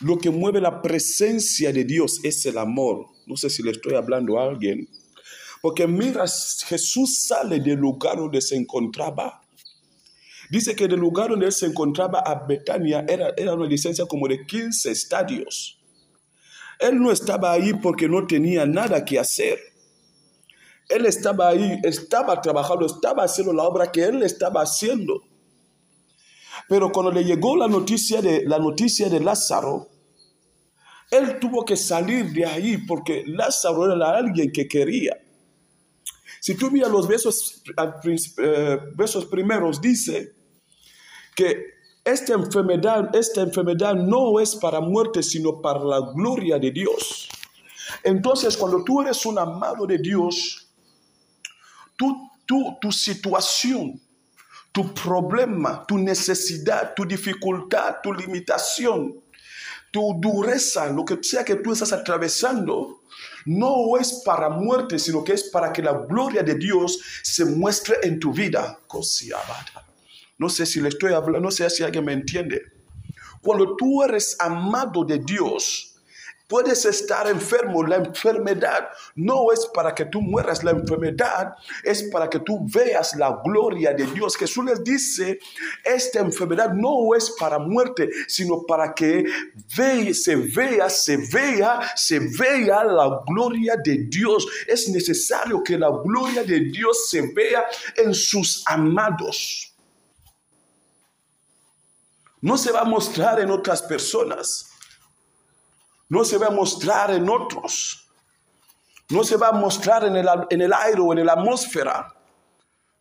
Lo 0.00 0.18
que 0.18 0.30
mueve 0.30 0.60
la 0.60 0.82
presencia 0.82 1.72
de 1.72 1.84
Dios 1.84 2.20
es 2.22 2.44
el 2.46 2.58
amor. 2.58 3.06
No 3.26 3.36
sé 3.36 3.48
si 3.48 3.62
le 3.62 3.70
estoy 3.70 3.94
hablando 3.94 4.38
a 4.38 4.44
alguien. 4.44 4.88
Porque 5.62 5.86
mira, 5.86 6.24
Jesús 6.66 7.26
sale 7.26 7.60
del 7.60 7.78
lugar 7.78 8.16
donde 8.18 8.40
se 8.40 8.56
encontraba. 8.56 9.42
Dice 10.50 10.76
que 10.76 10.86
del 10.86 11.00
lugar 11.00 11.30
donde 11.30 11.46
él 11.46 11.52
se 11.52 11.66
encontraba 11.66 12.20
a 12.20 12.46
Betania 12.46 13.04
era, 13.08 13.32
era 13.36 13.54
una 13.54 13.66
licencia 13.66 14.06
como 14.06 14.28
de 14.28 14.46
15 14.46 14.90
estadios. 14.90 15.80
Él 16.78 17.00
no 17.00 17.10
estaba 17.10 17.52
ahí 17.52 17.72
porque 17.74 18.08
no 18.08 18.26
tenía 18.26 18.66
nada 18.66 19.04
que 19.04 19.18
hacer. 19.18 19.58
Él 20.88 21.06
estaba 21.06 21.48
ahí, 21.48 21.80
estaba 21.82 22.40
trabajando, 22.40 22.86
estaba 22.86 23.24
haciendo 23.24 23.52
la 23.52 23.64
obra 23.64 23.90
que 23.90 24.04
él 24.04 24.22
estaba 24.22 24.62
haciendo. 24.62 25.22
Pero 26.68 26.90
cuando 26.90 27.12
le 27.12 27.24
llegó 27.24 27.56
la 27.56 27.68
noticia 27.68 28.20
de, 28.22 28.44
la 28.46 28.58
noticia 28.58 29.08
de 29.08 29.20
Lázaro, 29.20 29.88
él 31.10 31.38
tuvo 31.40 31.64
que 31.64 31.76
salir 31.76 32.32
de 32.32 32.46
ahí 32.46 32.78
porque 32.78 33.24
Lázaro 33.26 33.92
era 33.92 34.16
alguien 34.16 34.50
que 34.50 34.66
quería. 34.66 35.16
Si 36.40 36.54
tú 36.54 36.70
miras 36.70 36.90
los 36.90 37.08
versos, 37.08 37.62
eh, 38.38 38.78
versos 38.94 39.26
primeros, 39.26 39.80
dice 39.80 40.34
que 41.34 41.76
esta 42.04 42.34
enfermedad, 42.34 43.14
esta 43.16 43.42
enfermedad 43.42 43.94
no 43.94 44.38
es 44.38 44.54
para 44.54 44.80
muerte, 44.80 45.22
sino 45.22 45.60
para 45.60 45.80
la 45.80 46.00
gloria 46.14 46.58
de 46.58 46.70
Dios. 46.70 47.28
Entonces, 48.02 48.56
cuando 48.56 48.84
tú 48.84 49.02
eres 49.02 49.26
un 49.26 49.38
amado 49.38 49.86
de 49.86 49.98
Dios, 49.98 50.68
tu, 51.96 52.92
situación, 52.92 54.00
tu 54.76 54.92
problema, 54.92 55.86
tu 55.86 55.96
necesidad, 55.96 56.92
tu 56.94 57.06
dificultad, 57.06 57.96
tu 58.02 58.12
limitación, 58.12 59.22
tu 59.90 60.20
dureza, 60.20 60.90
lo 60.90 61.02
que 61.02 61.16
sea 61.22 61.42
que 61.42 61.54
tú 61.54 61.72
estás 61.72 61.94
atravesando, 61.94 63.00
no 63.46 63.96
es 63.96 64.20
para 64.22 64.50
muerte, 64.50 64.98
sino 64.98 65.24
que 65.24 65.32
es 65.32 65.44
para 65.44 65.72
que 65.72 65.80
la 65.80 65.94
gloria 65.94 66.42
de 66.42 66.56
Dios 66.56 67.00
se 67.22 67.46
muestre 67.46 67.96
en 68.02 68.20
tu 68.20 68.34
vida. 68.34 68.78
No 70.36 70.50
sé 70.50 70.66
si 70.66 70.82
le 70.82 70.90
estoy 70.90 71.14
hablando, 71.14 71.40
no 71.40 71.50
sé 71.50 71.70
si 71.70 71.82
alguien 71.82 72.04
me 72.04 72.12
entiende. 72.12 72.60
Cuando 73.40 73.76
tú 73.76 74.02
eres 74.02 74.36
amado 74.38 75.06
de 75.06 75.20
Dios, 75.20 75.95
Puedes 76.46 76.84
estar 76.84 77.28
enfermo. 77.28 77.82
La 77.82 77.96
enfermedad 77.96 78.88
no 79.16 79.50
es 79.52 79.66
para 79.74 79.92
que 79.94 80.04
tú 80.04 80.20
mueras. 80.20 80.62
La 80.62 80.70
enfermedad 80.70 81.54
es 81.82 82.04
para 82.04 82.30
que 82.30 82.38
tú 82.38 82.60
veas 82.72 83.16
la 83.16 83.40
gloria 83.44 83.92
de 83.92 84.06
Dios. 84.06 84.36
Jesús 84.36 84.64
les 84.64 84.84
dice, 84.84 85.40
esta 85.84 86.20
enfermedad 86.20 86.72
no 86.72 87.14
es 87.16 87.30
para 87.38 87.58
muerte, 87.58 88.08
sino 88.28 88.62
para 88.62 88.94
que 88.94 89.24
se 90.14 90.36
vea, 90.36 90.88
se 90.88 91.16
vea, 91.16 91.80
se 91.96 92.20
vea 92.20 92.84
la 92.84 93.22
gloria 93.26 93.74
de 93.82 94.06
Dios. 94.08 94.46
Es 94.68 94.88
necesario 94.88 95.64
que 95.64 95.76
la 95.76 95.90
gloria 95.90 96.44
de 96.44 96.60
Dios 96.60 97.08
se 97.10 97.22
vea 97.34 97.64
en 97.96 98.14
sus 98.14 98.62
amados. 98.66 99.74
No 102.40 102.56
se 102.56 102.70
va 102.70 102.82
a 102.82 102.84
mostrar 102.84 103.40
en 103.40 103.50
otras 103.50 103.82
personas 103.82 104.75
no 106.08 106.24
se 106.24 106.38
va 106.38 106.46
a 106.46 106.50
mostrar 106.50 107.10
en 107.10 107.28
otros, 107.28 108.08
no 109.08 109.24
se 109.24 109.36
va 109.36 109.48
a 109.48 109.52
mostrar 109.52 110.04
en 110.04 110.16
el, 110.16 110.28
en 110.50 110.60
el 110.60 110.72
aire 110.72 111.00
o 111.00 111.12
en 111.12 111.24
la 111.24 111.32
atmósfera. 111.34 112.12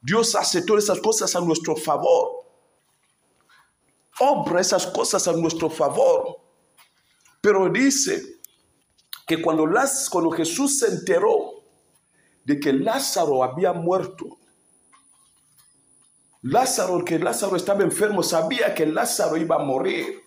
Dios 0.02 0.36
hace 0.36 0.62
todas 0.62 0.84
esas 0.84 1.00
cosas 1.00 1.36
a 1.36 1.42
nuestro 1.42 1.76
favor. 1.76 2.46
Obra 4.20 4.62
esas 4.62 4.88
cosas 4.88 5.28
a 5.28 5.34
nuestro 5.34 5.70
favor. 5.70 6.40
Pero 7.42 7.70
dice 7.70 8.40
que 9.28 9.42
cuando, 9.42 9.66
las, 9.66 10.10
cuando 10.10 10.32
Jesús 10.32 10.80
se 10.80 10.88
enteró 10.88 11.64
de 12.44 12.60
que 12.60 12.72
Lázaro 12.72 13.44
había 13.44 13.74
muerto, 13.74 14.38
Lázaro, 16.44 17.04
que 17.04 17.18
Lázaro 17.18 17.56
estaba 17.56 17.84
enfermo, 17.84 18.22
sabía 18.22 18.76
que 18.76 18.86
Lázaro 18.86 19.36
iba 19.38 19.56
a 19.56 19.66
morir 19.66 20.25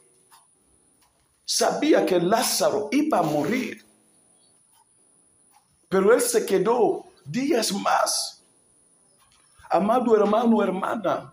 sabía 1.48 2.04
que 2.04 2.20
Lázaro 2.20 2.90
iba 2.92 3.20
a 3.20 3.22
morir. 3.22 3.82
Pero 5.88 6.12
él 6.12 6.20
se 6.20 6.44
quedó 6.44 7.06
días 7.24 7.72
más. 7.72 8.44
Amado 9.70 10.14
hermano, 10.14 10.62
hermana, 10.62 11.32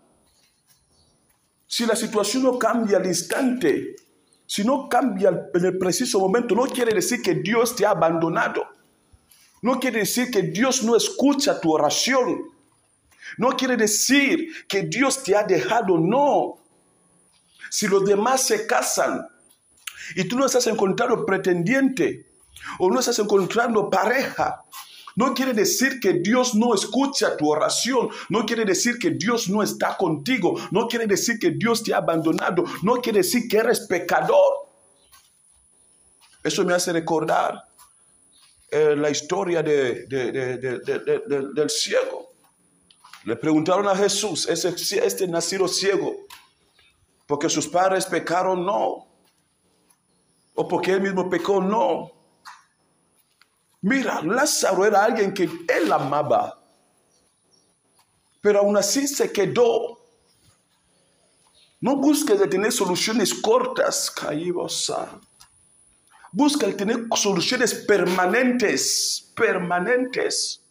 si 1.67 1.85
la 1.85 1.97
situación 1.97 2.43
no 2.43 2.57
cambia 2.57 2.97
al 2.97 3.05
instante, 3.05 3.97
si 4.45 4.63
no 4.63 4.87
cambia 4.87 5.49
en 5.53 5.65
el 5.65 5.77
preciso 5.77 6.19
momento, 6.21 6.55
no 6.55 6.63
quiere 6.63 6.93
decir 6.93 7.21
que 7.21 7.35
Dios 7.35 7.75
te 7.75 7.85
ha 7.85 7.89
abandonado. 7.89 8.65
No 9.61 9.79
quiere 9.81 9.99
decir 9.99 10.31
que 10.31 10.43
Dios 10.43 10.81
no 10.83 10.95
escucha 10.95 11.59
tu 11.59 11.73
oración. 11.73 12.51
No 13.37 13.49
quiere 13.49 13.75
decir 13.75 14.65
que 14.67 14.83
Dios 14.83 15.23
te 15.23 15.35
ha 15.35 15.43
dejado, 15.43 15.97
no. 15.97 16.59
Si 17.69 17.87
los 17.87 18.05
demás 18.05 18.43
se 18.43 18.65
casan, 18.65 19.27
y 20.15 20.25
tú 20.25 20.37
no 20.37 20.45
estás 20.45 20.67
encontrando 20.67 21.25
pretendiente 21.25 22.25
o 22.79 22.89
no 22.89 22.99
estás 22.99 23.19
encontrando 23.19 23.89
pareja, 23.89 24.63
no 25.15 25.33
quiere 25.33 25.53
decir 25.53 25.99
que 25.99 26.13
Dios 26.13 26.55
no 26.55 26.73
escucha 26.73 27.37
tu 27.37 27.49
oración, 27.49 28.09
no 28.29 28.45
quiere 28.45 28.65
decir 28.65 28.99
que 28.99 29.11
Dios 29.11 29.49
no 29.49 29.63
está 29.63 29.95
contigo, 29.95 30.55
no 30.71 30.87
quiere 30.87 31.07
decir 31.07 31.39
que 31.39 31.51
Dios 31.51 31.83
te 31.83 31.93
ha 31.93 31.97
abandonado, 31.97 32.65
no 32.83 32.95
quiere 32.95 33.19
decir 33.19 33.47
que 33.47 33.57
eres 33.57 33.81
pecador. 33.81 34.67
Eso 36.43 36.65
me 36.65 36.73
hace 36.73 36.91
recordar 36.91 37.63
eh, 38.69 38.95
la 38.97 39.09
historia 39.09 39.63
de, 39.63 40.05
del 40.05 41.69
ciego. 41.69 42.33
Le 43.23 43.37
preguntaron 43.37 43.87
a 43.87 43.95
Jesús, 43.95 44.47
¿este, 44.49 44.75
este 45.03 45.27
nacido 45.27 45.67
ciego? 45.67 46.27
Porque 47.25 47.49
sus 47.49 47.67
padres 47.67 48.05
pecaron, 48.05 48.65
no 48.65 49.04
o 50.55 50.67
porque 50.67 50.93
él 50.93 51.01
mismo 51.01 51.29
pecó, 51.29 51.61
no. 51.61 52.11
Mira, 53.81 54.21
Lázaro 54.21 54.85
era 54.85 55.03
alguien 55.03 55.33
que 55.33 55.43
él 55.43 55.91
amaba, 55.91 56.59
pero 58.41 58.59
aún 58.59 58.77
así 58.77 59.07
se 59.07 59.31
quedó. 59.31 59.99
No 61.81 61.97
busques 61.97 62.39
de 62.39 62.47
tener 62.47 62.71
soluciones 62.71 63.33
cortas, 63.33 64.09
Caibosa. 64.09 65.19
Busca 66.31 66.65
el 66.65 66.75
tener 66.75 67.05
soluciones 67.15 67.73
permanentes, 67.73 69.31
permanentes. 69.35 70.61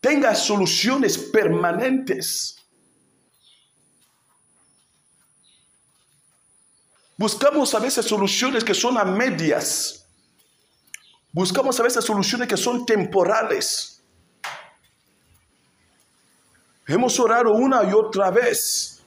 Tenga 0.00 0.34
soluciones 0.34 1.18
permanentes. 1.18 2.61
Buscamos 7.22 7.72
a 7.72 7.78
veces 7.78 8.04
soluciones 8.04 8.64
que 8.64 8.74
son 8.74 8.98
a 8.98 9.04
medias. 9.04 10.08
Buscamos 11.32 11.78
a 11.78 11.84
veces 11.84 12.04
soluciones 12.04 12.48
que 12.48 12.56
son 12.56 12.84
temporales. 12.84 14.02
Hemos 16.84 17.20
orado 17.20 17.52
una 17.52 17.84
y 17.84 17.92
otra 17.92 18.32
vez. 18.32 19.04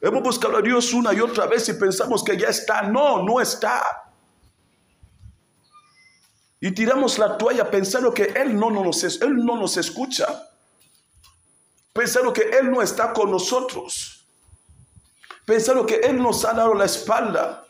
Hemos 0.00 0.20
buscado 0.20 0.56
a 0.56 0.62
Dios 0.62 0.92
una 0.92 1.14
y 1.14 1.20
otra 1.20 1.46
vez 1.46 1.68
y 1.68 1.74
pensamos 1.74 2.24
que 2.24 2.36
ya 2.36 2.48
está. 2.48 2.82
No, 2.82 3.22
no 3.22 3.40
está. 3.40 3.80
Y 6.60 6.72
tiramos 6.72 7.20
la 7.20 7.38
toalla 7.38 7.70
pensando 7.70 8.12
que 8.12 8.32
Él 8.34 8.58
no 8.58 8.68
nos, 8.68 9.04
Él 9.04 9.36
no 9.36 9.54
nos 9.60 9.76
escucha. 9.76 10.26
Pensando 11.92 12.32
que 12.32 12.50
Él 12.50 12.68
no 12.68 12.82
está 12.82 13.12
con 13.12 13.30
nosotros 13.30 14.19
pensando 15.50 15.84
que 15.84 15.96
Él 15.96 16.22
nos 16.22 16.44
ha 16.44 16.52
dado 16.52 16.74
la 16.74 16.84
espalda, 16.84 17.66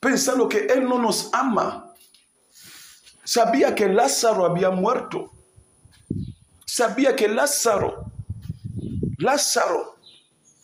pensando 0.00 0.48
que 0.48 0.66
Él 0.66 0.82
no 0.82 0.98
nos 0.98 1.30
ama. 1.32 1.94
Sabía 3.22 3.72
que 3.72 3.86
Lázaro 3.86 4.44
había 4.44 4.70
muerto. 4.70 5.30
Sabía 6.64 7.14
que 7.14 7.28
Lázaro, 7.28 8.10
Lázaro 9.18 10.00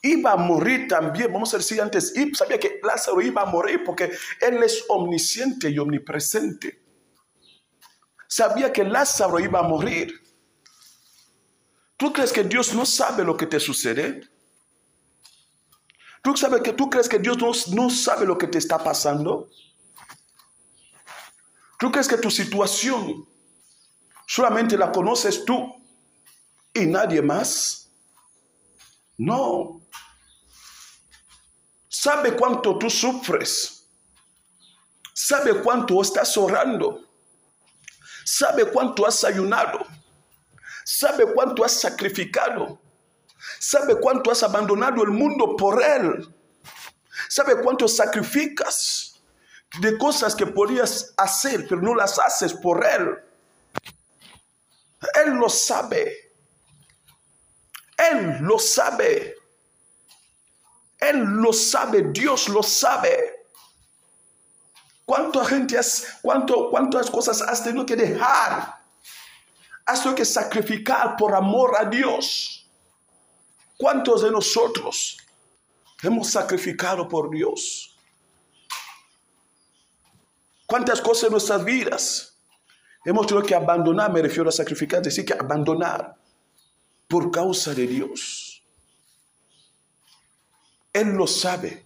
iba 0.02 0.32
a 0.32 0.36
morir 0.36 0.88
también. 0.88 1.32
Vamos 1.32 1.54
a 1.54 1.58
decir 1.58 1.80
antes, 1.80 2.12
sabía 2.34 2.58
que 2.58 2.80
Lázaro 2.82 3.22
iba 3.22 3.42
a 3.42 3.46
morir 3.46 3.84
porque 3.84 4.10
Él 4.40 4.60
es 4.60 4.84
omnisciente 4.88 5.70
y 5.70 5.78
omnipresente. 5.78 6.82
Sabía 8.26 8.72
que 8.72 8.82
Lázaro 8.82 9.38
iba 9.38 9.60
a 9.60 9.62
morir. 9.62 10.20
¿Tú 11.96 12.12
crees 12.12 12.32
que 12.32 12.42
Dios 12.42 12.74
no 12.74 12.84
sabe 12.84 13.22
lo 13.22 13.36
que 13.36 13.46
te 13.46 13.60
sucede? 13.60 14.31
¿Tú, 16.22 16.36
sabes 16.36 16.62
que, 16.62 16.72
¿Tú 16.72 16.88
crees 16.88 17.08
que 17.08 17.18
Dios 17.18 17.68
no, 17.68 17.90
sabe 17.90 18.24
lo 18.24 18.38
que 18.38 18.46
te 18.46 18.58
está 18.58 18.78
pasando? 18.78 19.50
¿Tú 21.78 21.90
crees 21.90 22.06
que 22.06 22.16
tu 22.16 22.30
situación 22.30 23.26
solamente 24.24 24.78
la 24.78 24.92
conoces 24.92 25.44
tú 25.44 25.74
y 26.72 26.86
nadie 26.86 27.20
más? 27.20 27.90
No. 29.18 29.80
Sabe 31.88 32.36
cuánto 32.36 32.78
tú 32.78 32.88
sufres. 32.88 33.88
Sabe 35.12 35.60
cuánto 35.60 36.00
estás 36.00 36.36
orando. 36.36 37.00
Sabe 38.24 38.70
cuánto 38.70 39.04
has 39.04 39.24
ayunado. 39.24 39.84
Sabe 40.84 41.32
cuánto 41.34 41.64
has 41.64 41.80
sacrificado. 41.80 42.80
¿Sabe 43.58 43.98
cuánto 44.00 44.30
has 44.30 44.42
abandonado 44.42 45.02
el 45.02 45.10
mundo 45.10 45.56
por 45.56 45.82
Él? 45.82 46.34
¿Sabe 47.28 47.60
cuánto 47.62 47.88
sacrificas 47.88 49.20
de 49.80 49.96
cosas 49.98 50.34
que 50.34 50.46
podías 50.46 51.14
hacer, 51.16 51.66
pero 51.68 51.80
no 51.80 51.94
las 51.94 52.18
haces 52.18 52.52
por 52.52 52.84
Él? 52.84 53.18
Él 55.14 55.34
lo 55.34 55.48
sabe. 55.48 56.32
Él 57.96 58.38
lo 58.40 58.58
sabe. 58.58 59.36
Él 60.98 61.18
lo 61.18 61.52
sabe. 61.52 62.02
Dios 62.12 62.48
lo 62.48 62.62
sabe. 62.62 63.46
¿Cuánta 65.04 65.44
gente 65.44 65.78
cuánto, 66.22 66.70
cuántas 66.70 67.10
cosas 67.10 67.42
has 67.42 67.62
tenido 67.62 67.84
que 67.84 67.96
dejar? 67.96 68.80
Has 69.84 70.00
tenido 70.00 70.16
que 70.16 70.24
sacrificar 70.24 71.16
por 71.16 71.34
amor 71.34 71.74
a 71.78 71.84
Dios. 71.84 72.61
¿Cuántos 73.82 74.22
de 74.22 74.30
nosotros 74.30 75.18
hemos 76.04 76.30
sacrificado 76.30 77.08
por 77.08 77.28
Dios? 77.28 77.96
¿Cuántas 80.66 81.00
cosas 81.00 81.24
en 81.24 81.32
nuestras 81.32 81.64
vidas 81.64 82.38
hemos 83.04 83.26
tenido 83.26 83.44
que 83.44 83.56
abandonar? 83.56 84.12
Me 84.12 84.22
refiero 84.22 84.48
a 84.48 84.52
sacrificar, 84.52 85.02
decir, 85.02 85.24
que 85.24 85.32
abandonar 85.32 86.16
por 87.08 87.32
causa 87.32 87.74
de 87.74 87.88
Dios. 87.88 88.62
Él 90.92 91.08
lo 91.08 91.26
sabe. 91.26 91.84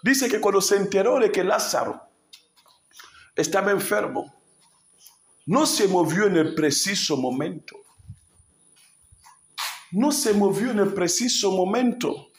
Dice 0.00 0.28
que 0.28 0.40
cuando 0.40 0.60
se 0.60 0.76
enteró 0.76 1.18
de 1.18 1.32
que 1.32 1.42
Lázaro 1.42 2.08
estaba 3.34 3.72
enfermo, 3.72 4.32
no 5.46 5.66
se 5.66 5.88
movió 5.88 6.28
en 6.28 6.36
el 6.36 6.54
preciso 6.54 7.16
momento. 7.16 7.83
No 9.94 10.10
se 10.10 10.34
movió 10.34 10.72
en 10.72 10.80
el 10.80 10.92
preciso 10.92 11.52
momento. 11.52 12.30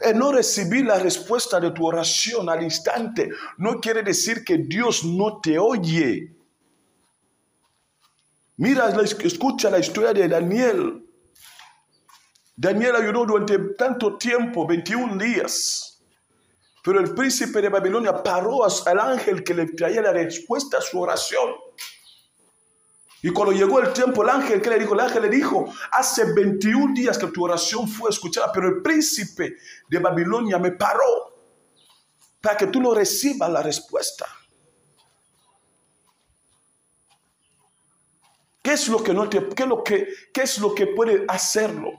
El 0.00 0.18
no 0.18 0.32
recibir 0.32 0.84
la 0.84 0.98
respuesta 0.98 1.58
de 1.60 1.70
tu 1.70 1.86
oración 1.86 2.48
al 2.48 2.62
instante 2.62 3.30
no 3.58 3.80
quiere 3.80 4.02
decir 4.02 4.44
que 4.44 4.58
Dios 4.58 5.04
no 5.04 5.40
te 5.40 5.58
oye. 5.58 6.36
Mira, 8.56 8.88
escucha 9.22 9.70
la 9.70 9.78
historia 9.78 10.12
de 10.12 10.28
Daniel. 10.28 11.06
Daniel 12.56 12.96
ayudó 12.96 13.26
durante 13.26 13.58
tanto 13.74 14.16
tiempo, 14.16 14.66
21 14.66 15.18
días. 15.18 16.02
Pero 16.82 17.00
el 17.00 17.14
príncipe 17.14 17.60
de 17.60 17.68
Babilonia 17.68 18.22
paró 18.22 18.64
al 18.64 18.98
ángel 19.00 19.44
que 19.44 19.54
le 19.54 19.66
traía 19.66 20.02
la 20.02 20.12
respuesta 20.12 20.78
a 20.78 20.80
su 20.80 21.00
oración. 21.00 21.50
Y 23.26 23.32
cuando 23.32 23.52
llegó 23.52 23.80
el 23.80 23.92
tiempo, 23.92 24.22
el 24.22 24.28
ángel, 24.28 24.62
¿qué 24.62 24.70
le 24.70 24.78
dijo? 24.78 24.94
El 24.94 25.00
ángel 25.00 25.22
le 25.22 25.28
dijo, 25.28 25.74
hace 25.90 26.32
21 26.32 26.94
días 26.94 27.18
que 27.18 27.26
tu 27.26 27.42
oración 27.42 27.88
fue 27.88 28.08
escuchada, 28.08 28.52
pero 28.52 28.68
el 28.68 28.82
príncipe 28.82 29.56
de 29.88 29.98
Babilonia 29.98 30.60
me 30.60 30.70
paró 30.70 31.34
para 32.40 32.56
que 32.56 32.68
tú 32.68 32.80
no 32.80 32.94
recibas 32.94 33.50
la 33.50 33.64
respuesta. 33.64 34.26
¿Qué 38.62 38.74
es 38.74 38.86
lo 38.86 39.02
que 39.02 39.12
no 39.12 39.28
te, 39.28 39.48
qué 39.48 39.66
lo 39.66 39.82
que, 39.82 40.06
qué 40.32 40.42
es 40.42 40.58
lo 40.58 40.72
que 40.72 40.86
puede 40.86 41.24
hacerlo? 41.26 41.94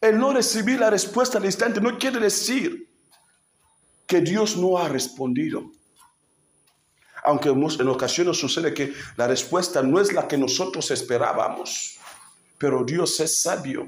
El 0.00 0.18
no 0.18 0.32
recibir 0.32 0.80
la 0.80 0.90
respuesta 0.90 1.38
al 1.38 1.44
instante 1.44 1.80
no 1.80 1.96
quiere 1.98 2.18
decir 2.18 2.92
que 4.08 4.20
Dios 4.22 4.56
no 4.56 4.76
ha 4.76 4.88
respondido. 4.88 5.77
Aunque 7.28 7.50
en 7.50 7.88
ocasiones 7.88 8.38
sucede 8.38 8.72
que 8.72 8.94
la 9.16 9.26
respuesta 9.26 9.82
no 9.82 10.00
es 10.00 10.14
la 10.14 10.26
que 10.26 10.38
nosotros 10.38 10.90
esperábamos, 10.90 11.98
pero 12.56 12.82
Dios 12.84 13.20
es 13.20 13.42
sabio. 13.42 13.86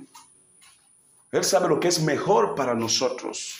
Él 1.32 1.42
sabe 1.42 1.70
lo 1.70 1.80
que 1.80 1.88
es 1.88 2.02
mejor 2.02 2.54
para 2.54 2.74
nosotros. 2.74 3.54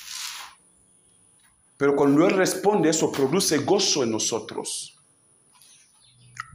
Pero 1.78 1.96
cuando 1.96 2.26
Él 2.26 2.36
responde, 2.36 2.90
eso 2.90 3.10
produce 3.10 3.56
gozo 3.56 4.02
en 4.02 4.10
nosotros. 4.10 4.98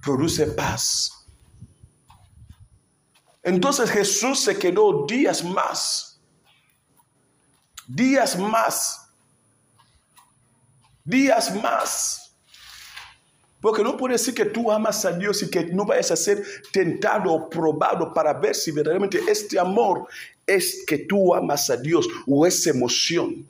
Produce 0.03 0.45
paz. 0.45 1.25
Entonces 3.41 3.89
Jesús 3.89 4.39
se 4.41 4.55
quedó 4.59 5.07
días 5.07 5.43
más, 5.43 6.21
días 7.88 8.38
más, 8.38 9.09
días 11.03 11.55
más. 11.55 12.24
Porque 13.65 13.82
no 13.82 13.97
puede 13.97 14.13
decir 14.13 14.36
que 14.36 14.45
tú 14.45 14.71
amas 14.71 15.06
a 15.06 15.12
Dios 15.13 15.41
y 15.41 15.49
que 15.49 15.65
no 15.65 15.88
vayas 15.88 16.12
a 16.12 16.15
ser 16.15 16.45
tentado 16.71 17.34
o 17.34 17.49
probado 17.49 18.13
para 18.13 18.32
ver 18.32 18.54
si 18.54 18.69
verdaderamente 18.69 19.19
este 19.28 19.58
amor 19.58 20.08
es 20.45 20.84
que 20.86 20.99
tú 20.99 21.34
amas 21.34 21.67
a 21.71 21.75
Dios 21.75 22.08
o 22.28 22.45
es 22.45 22.67
emoción. 22.67 23.49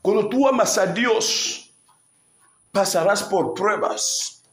Cuando 0.00 0.26
tú 0.30 0.48
amas 0.48 0.78
a 0.78 0.86
Dios, 0.86 1.70
pasarás 2.72 3.22
por 3.24 3.52
pruebas. 3.52 4.43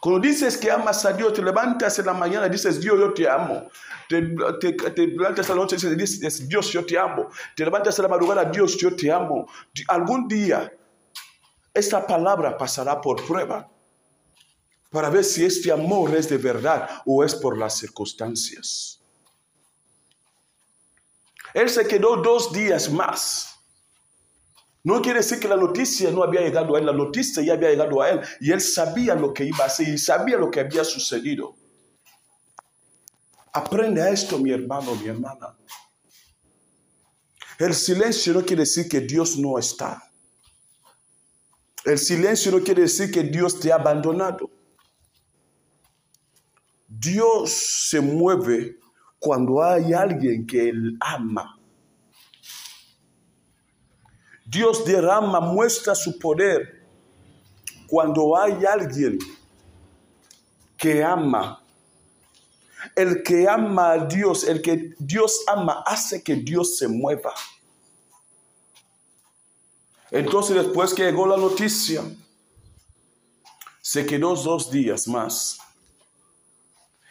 Cuando 0.00 0.20
dices 0.20 0.56
que 0.56 0.70
amas 0.70 1.04
a 1.04 1.12
Dios, 1.12 1.32
te 1.32 1.42
levantas 1.42 1.98
en 1.98 2.06
la 2.06 2.12
mañana 2.12 2.46
y 2.46 2.50
dices, 2.50 2.80
Dios, 2.80 2.98
yo 2.98 3.12
te 3.12 3.28
amo. 3.28 3.68
Te, 4.08 4.20
levantas 4.20 5.48
en 5.48 5.56
la 5.56 5.62
noche 5.62 5.76
y 5.80 5.94
dices, 5.94 6.48
Dios, 6.48 6.70
yo 6.72 6.84
te 6.84 6.98
amo. 6.98 7.28
Te 7.56 7.64
levantas 7.64 7.98
en 7.98 8.02
la 8.04 8.08
madrugada, 8.08 8.44
Dios, 8.44 8.76
yo 8.76 8.94
te 8.94 9.10
amo. 9.10 9.48
Algún 9.88 10.28
día, 10.28 10.72
esta 11.72 12.06
palabra 12.06 12.56
pasará 12.56 13.00
por 13.00 13.24
prueba 13.26 13.68
para 14.90 15.10
ver 15.10 15.24
si 15.24 15.44
este 15.44 15.72
amor 15.72 16.14
es 16.14 16.28
de 16.28 16.38
verdad 16.38 17.02
o 17.04 17.24
es 17.24 17.34
por 17.34 17.58
las 17.58 17.76
circunstancias. 17.76 19.00
Él 21.52 21.68
se 21.70 21.86
quedó 21.86 22.16
dos 22.16 22.52
días 22.52 22.90
más 22.90 23.55
no 24.86 25.02
quiere 25.02 25.18
decir 25.18 25.40
que 25.40 25.48
la 25.48 25.56
noticia 25.56 26.12
no 26.12 26.22
había 26.22 26.42
llegado 26.42 26.76
a 26.76 26.78
él, 26.78 26.86
la 26.86 26.92
noticia 26.92 27.42
ya 27.42 27.54
había 27.54 27.70
llegado 27.70 28.00
a 28.00 28.08
él 28.08 28.20
y 28.40 28.52
él 28.52 28.60
sabía 28.60 29.16
lo 29.16 29.34
que 29.34 29.44
iba 29.44 29.64
a 29.64 29.66
hacer 29.66 29.88
y 29.88 29.98
sabía 29.98 30.36
lo 30.36 30.48
que 30.48 30.60
había 30.60 30.84
sucedido. 30.84 31.56
Aprende 33.52 34.00
a 34.00 34.10
esto, 34.10 34.38
mi 34.38 34.52
hermano, 34.52 34.94
mi 34.94 35.08
hermana. 35.08 35.56
El 37.58 37.74
silencio 37.74 38.32
no 38.32 38.44
quiere 38.44 38.62
decir 38.62 38.88
que 38.88 39.00
Dios 39.00 39.36
no 39.36 39.58
está. 39.58 40.08
El 41.84 41.98
silencio 41.98 42.52
no 42.52 42.60
quiere 42.62 42.82
decir 42.82 43.10
que 43.10 43.24
Dios 43.24 43.58
te 43.58 43.72
ha 43.72 43.74
abandonado. 43.74 44.48
Dios 46.86 47.50
se 47.50 48.00
mueve 48.00 48.78
cuando 49.18 49.64
hay 49.64 49.92
alguien 49.92 50.46
que 50.46 50.68
Él 50.68 50.96
ama. 51.00 51.55
Dios 54.46 54.84
derrama, 54.84 55.40
muestra 55.40 55.96
su 55.96 56.18
poder 56.20 56.86
cuando 57.88 58.36
hay 58.36 58.64
alguien 58.64 59.18
que 60.76 61.02
ama. 61.02 61.60
El 62.94 63.24
que 63.24 63.48
ama 63.48 63.90
a 63.90 64.06
Dios, 64.06 64.44
el 64.44 64.62
que 64.62 64.94
Dios 65.00 65.42
ama, 65.48 65.82
hace 65.84 66.22
que 66.22 66.36
Dios 66.36 66.76
se 66.76 66.86
mueva. 66.86 67.34
Entonces 70.12 70.54
después 70.54 70.94
que 70.94 71.02
llegó 71.02 71.26
la 71.26 71.36
noticia, 71.36 72.04
se 73.82 74.06
quedó 74.06 74.36
dos 74.36 74.70
días 74.70 75.08
más. 75.08 75.58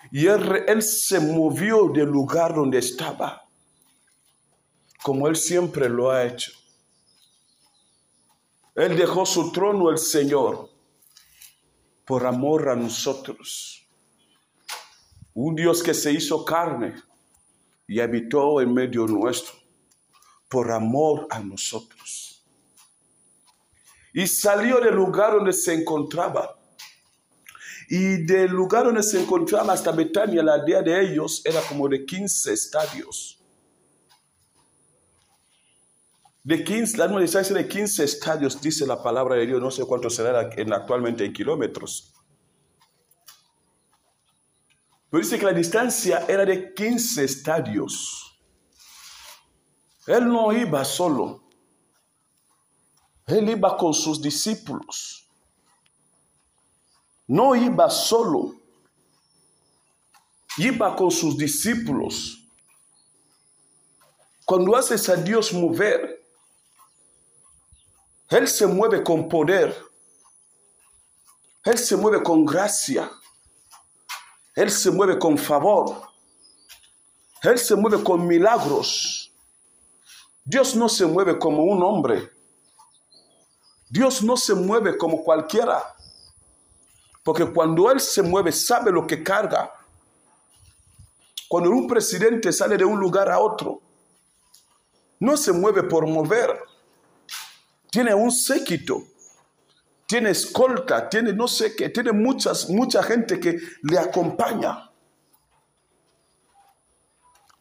Y 0.10 0.28
él, 0.28 0.63
él 0.67 0.82
se 0.82 1.19
movió 1.19 1.89
del 1.89 2.08
lugar 2.08 2.56
donde 2.56 2.78
estaba, 2.80 3.45
como 5.04 5.28
él 5.28 5.36
siempre 5.36 5.89
lo 5.89 6.10
ha 6.10 6.24
hecho. 6.24 6.54
Él 8.76 8.98
dejó 8.98 9.26
su 9.26 9.54
trono 9.54 9.90
el 9.90 9.98
Señor 9.98 10.70
por 12.06 12.26
amor 12.26 12.68
a 12.68 12.76
nosotros. 12.76 13.88
Un 15.34 15.56
Dios 15.56 15.82
que 15.82 15.94
se 15.94 16.12
hizo 16.12 16.44
carne 16.44 16.96
y 17.88 18.02
habitó 18.02 18.60
en 18.60 18.74
medio 18.74 19.08
nuestro 19.08 19.56
por 20.50 20.72
amor 20.72 21.26
a 21.30 21.40
nosotros. 21.40 22.44
Y 24.14 24.28
salió 24.28 24.80
del 24.80 24.96
lugar 24.96 25.34
donde 25.34 25.54
se 25.54 25.74
encontraba. 25.74 26.58
Y 27.90 28.26
del 28.26 28.52
lugar 28.52 28.86
donde 28.86 29.04
se 29.04 29.22
encontraba 29.22 29.74
hasta 29.74 29.92
Betania, 29.92 30.44
la 30.44 30.56
aldea 30.56 30.82
de 30.82 31.02
ellos 31.02 31.42
era 31.46 31.62
como 31.62 31.88
de 31.88 32.06
15 32.06 32.54
estadios. 32.54 33.35
De 36.45 36.63
15, 36.63 36.97
la 36.97 37.08
distancia 37.08 37.55
de 37.55 37.67
15 37.67 38.03
estadios, 38.03 38.62
dice 38.62 38.86
la 38.86 39.01
palabra 39.01 39.36
de 39.36 39.47
Dios, 39.47 39.60
no 39.60 39.71
sé 39.71 39.84
cuánto 39.84 40.12
será 40.12 40.47
en, 40.55 40.71
actualmente 40.73 41.25
en 41.25 41.34
kilómetros. 41.34 42.13
Pero 45.10 45.23
dice 45.23 45.39
que 45.39 45.45
la 45.45 45.53
distancia 45.53 46.23
era 46.27 46.45
de 46.45 46.71
15 46.71 47.23
estadios. 47.23 48.39
Él 50.05 50.27
no 50.27 50.53
iba 50.53 50.86
solo. 50.86 51.49
Él 53.25 53.49
iba 53.49 53.75
con 53.75 53.95
sus 53.95 54.21
discípulos. 54.21 55.27
No 57.25 57.55
iba 57.55 57.89
solo. 57.89 58.53
Iba 60.60 60.95
con 60.95 61.10
sus 61.10 61.39
discípulos. 61.39 62.47
Cuando 64.45 64.75
haces 64.75 65.10
a 65.10 65.15
Dios 65.15 65.51
mover, 65.51 66.14
él 68.30 68.48
se 68.48 68.66
mueve 68.66 69.04
con 69.04 69.30
poder. 69.30 69.76
Él 71.64 71.78
se 71.78 71.96
mueve 71.96 72.24
con 72.24 72.46
gracia. 72.46 73.12
Él 74.56 74.72
se 74.72 74.90
mueve 74.90 75.20
con 75.20 75.38
favor. 75.38 76.02
Él 77.44 77.60
se 77.60 77.76
mueve 77.76 78.04
con 78.04 78.26
milagros. 78.26 79.32
Dios 80.44 80.76
no 80.76 80.90
se 80.90 81.06
mueve 81.06 81.38
como 81.38 81.64
un 81.64 81.84
hombre. 81.84 82.32
Dios 83.90 84.24
no 84.24 84.38
se 84.38 84.56
mueve 84.56 84.98
como 84.98 85.24
cualquiera. 85.24 85.96
Porque 87.24 87.46
cuando 87.46 87.92
Él 87.92 88.00
se 88.00 88.24
mueve, 88.24 88.52
sabe 88.52 88.92
lo 88.92 89.06
que 89.06 89.24
carga. 89.24 89.72
Cuando 91.48 91.70
un 91.70 91.88
presidente 91.88 92.52
sale 92.52 92.78
de 92.78 92.86
un 92.86 93.00
lugar 93.00 93.30
a 93.30 93.40
otro, 93.40 93.82
no 95.20 95.38
se 95.38 95.52
mueve 95.52 95.84
por 95.84 96.08
mover 96.08 96.60
tiene 97.95 98.13
un 98.13 98.29
séquito. 98.29 99.08
tiene 100.05 100.31
escolta, 100.31 101.10
tiene 101.10 101.31
no 101.31 101.47
sé 101.47 101.73
qué, 101.77 101.88
tiene 101.88 102.12
muchas, 102.12 102.69
mucha 102.69 103.01
gente 103.01 103.39
que 103.39 103.58
le 103.84 103.97
acompaña. 103.97 104.91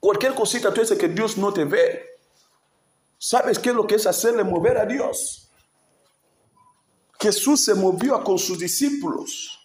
Cualquier 0.00 0.34
cosita 0.34 0.74
tú 0.74 0.80
dices 0.80 0.98
que 0.98 1.06
Dios 1.06 1.38
no 1.38 1.52
te 1.52 1.64
ve. 1.64 2.18
¿Sabes 3.16 3.60
qué 3.60 3.68
es 3.68 3.76
lo 3.76 3.86
que 3.86 3.94
es 3.94 4.08
hacerle 4.08 4.42
mover 4.42 4.76
a 4.76 4.84
Dios? 4.84 5.48
Jesús 7.20 7.64
se 7.64 7.74
movió 7.74 8.22
con 8.24 8.36
sus 8.36 8.58
discípulos. 8.58 9.60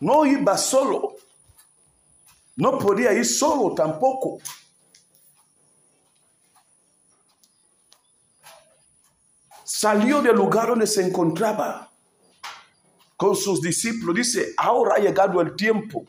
No 0.00 0.26
iba 0.26 0.58
solo. 0.58 1.14
No 2.56 2.80
podía 2.80 3.12
ir 3.12 3.24
solo 3.24 3.72
tampoco. 3.76 4.40
Salió 9.74 10.20
del 10.20 10.36
lugar 10.36 10.68
donde 10.68 10.86
se 10.86 11.00
encontraba 11.02 11.90
con 13.16 13.34
sus 13.34 13.62
discípulos. 13.62 14.14
Dice, 14.14 14.52
ahora 14.58 14.96
ha 14.96 14.98
llegado 14.98 15.40
el 15.40 15.56
tiempo. 15.56 16.04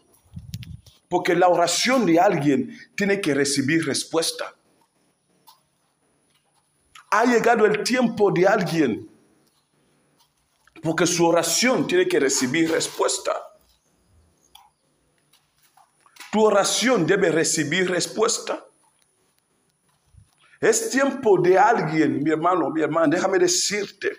Porque 1.08 1.34
la 1.34 1.47
oración 1.47 2.06
de 2.06 2.19
alguien 2.19 2.78
tiene 2.93 3.21
que 3.21 3.34
recibir 3.34 3.86
respuesta. 3.86 4.54
Ha 7.12 7.23
llegado 7.23 7.65
el 7.65 7.84
tiempo 7.84 8.32
de 8.32 8.45
alguien. 8.45 9.10
Porque 10.84 11.08
su 11.08 11.26
oración 11.26 11.88
tiene 11.88 12.06
que 12.06 12.19
recibir 12.19 12.69
respuesta. 12.69 13.32
Tu 16.34 16.43
oración 16.43 17.08
debe 17.08 17.32
recibir 17.32 17.89
respuesta. 17.89 18.65
Es 20.63 20.89
tiempo 20.89 21.38
de 21.41 21.60
alguien, 21.60 22.23
mi 22.23 22.30
hermano, 22.32 22.69
mi 22.69 22.82
hermana, 22.82 23.08
déjame 23.13 23.38
decirte 23.38 24.13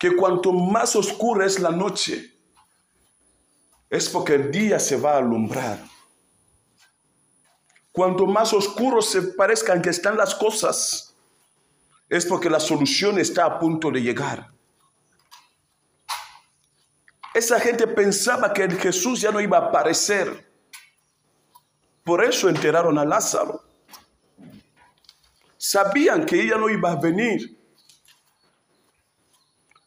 que 0.00 0.16
cuanto 0.16 0.52
más 0.52 0.96
oscura 0.96 1.46
es 1.46 1.60
la 1.60 1.70
noche, 1.70 2.36
es 3.88 4.08
porque 4.08 4.34
el 4.34 4.50
día 4.50 4.80
se 4.80 4.96
va 4.96 5.12
a 5.12 5.18
alumbrar. 5.18 5.78
Cuanto 7.92 8.26
más 8.26 8.52
oscuros 8.52 9.08
se 9.10 9.22
parezcan 9.22 9.80
que 9.80 9.90
están 9.90 10.16
las 10.16 10.34
cosas, 10.34 11.14
es 12.08 12.26
porque 12.26 12.50
la 12.50 12.58
solución 12.58 13.20
está 13.20 13.44
a 13.44 13.60
punto 13.60 13.92
de 13.92 14.02
llegar. 14.02 14.50
Esa 17.32 17.60
gente 17.60 17.86
pensaba 17.86 18.52
que 18.52 18.68
Jesús 18.70 19.20
ya 19.20 19.30
no 19.30 19.40
iba 19.40 19.58
a 19.58 19.68
aparecer. 19.68 20.51
Por 22.04 22.24
eso 22.24 22.48
enteraron 22.48 22.98
a 22.98 23.04
Lázaro. 23.04 23.62
Sabían 25.56 26.26
que 26.26 26.42
ella 26.42 26.58
no 26.58 26.68
iba 26.68 26.90
a 26.90 26.96
venir. 26.96 27.58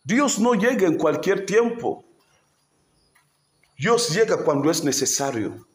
Dios 0.04 0.40
no 0.40 0.54
llega 0.54 0.88
en 0.88 0.98
cualquier 0.98 1.46
tiempo. 1.46 2.06
Dios 3.78 4.10
llega 4.16 4.44
cuando 4.44 4.72
es 4.72 4.84
necesario. 4.84 5.68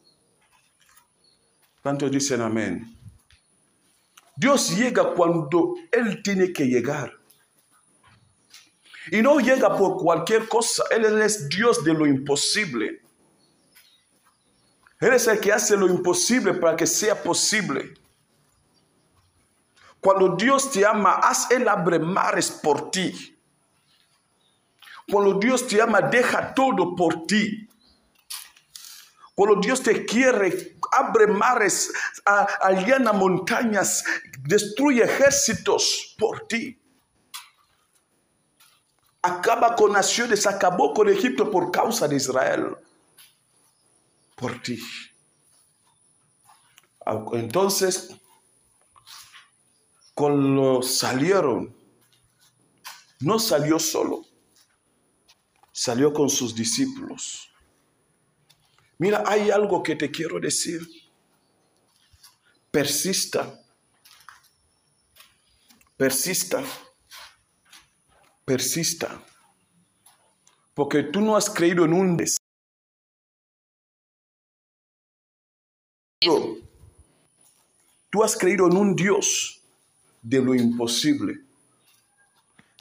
¿Cuántos 1.83 2.09
dicen 2.09 2.41
amén? 2.41 2.97
Dios 4.35 4.75
llega 4.75 5.13
cuando 5.13 5.75
Él 5.91 6.23
tiene 6.23 6.51
que 6.51 6.65
llegar. 6.65 7.11
Y 9.11 9.21
no 9.21 9.39
llega 9.39 9.77
por 9.77 9.97
cualquier 9.97 10.47
cosa. 10.47 10.83
Él 10.89 11.21
es 11.21 11.49
Dios 11.49 11.83
de 11.83 11.93
lo 11.93 12.07
imposible. 12.07 13.00
Él 15.01 15.13
es 15.13 15.27
el 15.27 15.39
que 15.39 15.51
hace 15.51 15.75
lo 15.75 15.87
imposible 15.87 16.53
para 16.53 16.77
que 16.77 16.87
sea 16.87 17.21
posible. 17.21 17.93
Cuando 19.99 20.35
Dios 20.35 20.71
te 20.71 20.85
ama, 20.85 21.15
haz 21.15 21.51
Él 21.51 21.67
abre 21.67 21.99
mares 21.99 22.49
por 22.49 22.89
ti. 22.89 23.37
Cuando 25.11 25.33
Dios 25.33 25.67
te 25.67 25.81
ama, 25.81 26.01
deja 26.01 26.53
todo 26.53 26.95
por 26.95 27.25
ti. 27.25 27.67
Cuando 29.35 29.59
Dios 29.59 29.81
te 29.81 30.05
quiere, 30.05 30.77
abre 30.91 31.27
mares, 31.27 31.91
allana 32.61 33.11
montañas, 33.11 34.05
destruye 34.43 35.03
ejércitos 35.03 36.15
por 36.17 36.47
ti 36.47 36.81
acaba 39.21 39.75
con 39.75 39.93
naciones, 39.93 40.47
acabó 40.47 40.93
con 40.93 41.09
Egipto 41.09 41.49
por 41.51 41.71
causa 41.71 42.07
de 42.07 42.15
Israel. 42.15 42.75
Por 44.41 44.61
ti. 44.61 44.77
Entonces, 47.33 48.13
cuando 50.13 50.81
salieron, 50.81 51.73
no 53.21 53.39
salió 53.39 53.79
solo, 53.79 54.25
salió 55.71 56.11
con 56.11 56.29
sus 56.29 56.53
discípulos. 56.53 57.49
Mira, 58.97 59.23
hay 59.25 59.49
algo 59.49 59.81
que 59.81 59.95
te 59.95 60.11
quiero 60.11 60.39
decir. 60.41 60.81
Persista. 62.71 63.63
Persista 65.95 66.63
persista. 68.51 69.23
Porque 70.73 71.03
tú 71.03 71.21
no 71.21 71.37
has 71.37 71.49
creído 71.49 71.85
en 71.85 71.93
un 71.93 72.17
deseo. 72.17 72.40
Tú 78.09 78.23
has 78.23 78.37
creído 78.37 78.67
en 78.67 78.77
un 78.77 78.95
Dios 78.95 79.61
de 80.21 80.41
lo 80.41 80.53
imposible. 80.53 81.41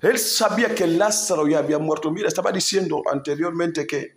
Él 0.03 0.18
sabía 0.18 0.74
que 0.74 0.87
Lázaro 0.87 1.46
ya 1.46 1.59
había 1.59 1.79
muerto. 1.79 2.11
Mira, 2.11 2.29
estaba 2.29 2.53
diciendo 2.53 3.03
anteriormente 3.11 3.87
que 3.87 4.14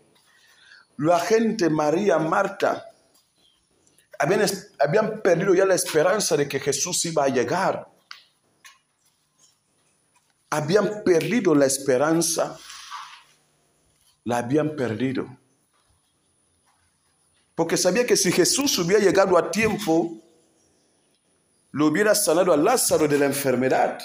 la 0.98 1.20
gente, 1.20 1.70
María, 1.70 2.20
Marta, 2.20 2.86
habían, 4.20 4.46
habían 4.80 5.22
perdido 5.22 5.54
ya 5.54 5.66
la 5.66 5.76
esperanza 5.76 6.38
de 6.38 6.48
que 6.48 6.60
Jesús 6.60 7.04
iba 7.06 7.26
a 7.26 7.30
llegar 7.30 7.94
habían 10.54 11.04
perdido 11.04 11.56
la 11.56 11.66
esperanza, 11.66 12.60
la 14.24 14.38
habían 14.38 14.76
perdido. 14.76 15.26
Porque 17.56 17.78
sabía 17.78 18.06
que 18.06 18.18
si 18.18 18.32
Jesús 18.32 18.78
hubiera 18.80 19.04
llegado 19.04 19.38
a 19.38 19.52
tiempo, 19.52 20.20
lo 21.72 21.88
hubiera 21.88 22.16
sanado 22.16 22.54
a 22.54 22.58
Lázaro 22.58 23.08
de 23.08 23.20
la 23.20 23.26
enfermedad. 23.26 24.00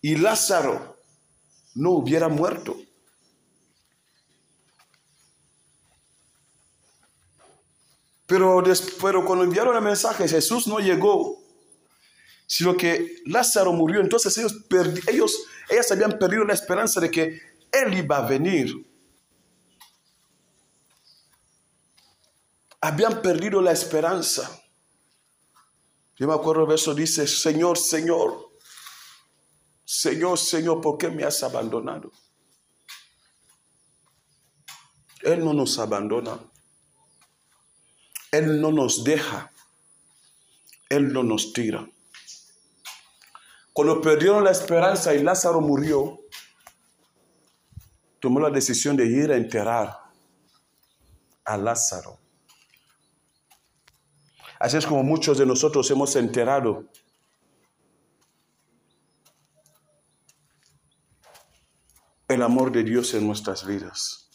Y 0.00 0.16
Lázaro 0.16 0.96
no 1.74 1.90
hubiera 1.90 2.28
muerto. 2.28 2.76
Pero, 8.26 8.62
pero 9.00 9.24
cuando 9.24 9.44
enviaron 9.44 9.76
el 9.76 9.82
mensaje, 9.82 10.26
Jesús 10.26 10.66
no 10.66 10.78
llegó 10.78 11.42
sino 12.52 12.76
que 12.76 13.22
Lázaro 13.24 13.72
murió. 13.72 14.02
Entonces 14.02 14.36
ellos, 14.36 14.54
ellos, 15.06 15.46
ellas 15.70 15.90
habían 15.90 16.18
perdido 16.18 16.44
la 16.44 16.52
esperanza 16.52 17.00
de 17.00 17.10
que 17.10 17.40
Él 17.72 17.94
iba 17.94 18.18
a 18.18 18.28
venir. 18.28 18.91
Habían 22.84 23.22
perdido 23.22 23.62
la 23.62 23.70
esperanza. 23.70 24.60
Yo 26.16 26.26
me 26.26 26.34
acuerdo 26.34 26.62
el 26.62 26.68
verso 26.68 26.94
dice, 26.94 27.28
Señor, 27.28 27.78
Señor, 27.78 28.50
Señor, 29.84 30.36
Señor, 30.36 30.80
¿por 30.80 30.98
qué 30.98 31.08
me 31.08 31.22
has 31.22 31.44
abandonado? 31.44 32.10
Él 35.22 35.44
no 35.44 35.54
nos 35.54 35.78
abandona. 35.78 36.40
Él 38.32 38.60
no 38.60 38.72
nos 38.72 39.04
deja. 39.04 39.52
Él 40.88 41.12
no 41.12 41.22
nos 41.22 41.52
tira. 41.52 41.88
Cuando 43.72 44.00
perdieron 44.00 44.42
la 44.42 44.50
esperanza 44.50 45.14
y 45.14 45.22
Lázaro 45.22 45.60
murió, 45.60 46.18
tomó 48.18 48.40
la 48.40 48.50
decisión 48.50 48.96
de 48.96 49.06
ir 49.06 49.30
a 49.30 49.36
enterrar 49.36 50.00
a 51.44 51.56
Lázaro. 51.56 52.21
Así 54.62 54.76
es 54.76 54.86
como 54.86 55.02
muchos 55.02 55.38
de 55.38 55.44
nosotros 55.44 55.90
hemos 55.90 56.14
enterrado 56.14 56.84
el 62.28 62.42
amor 62.42 62.70
de 62.70 62.84
Dios 62.84 63.12
en 63.14 63.26
nuestras 63.26 63.66
vidas 63.66 64.30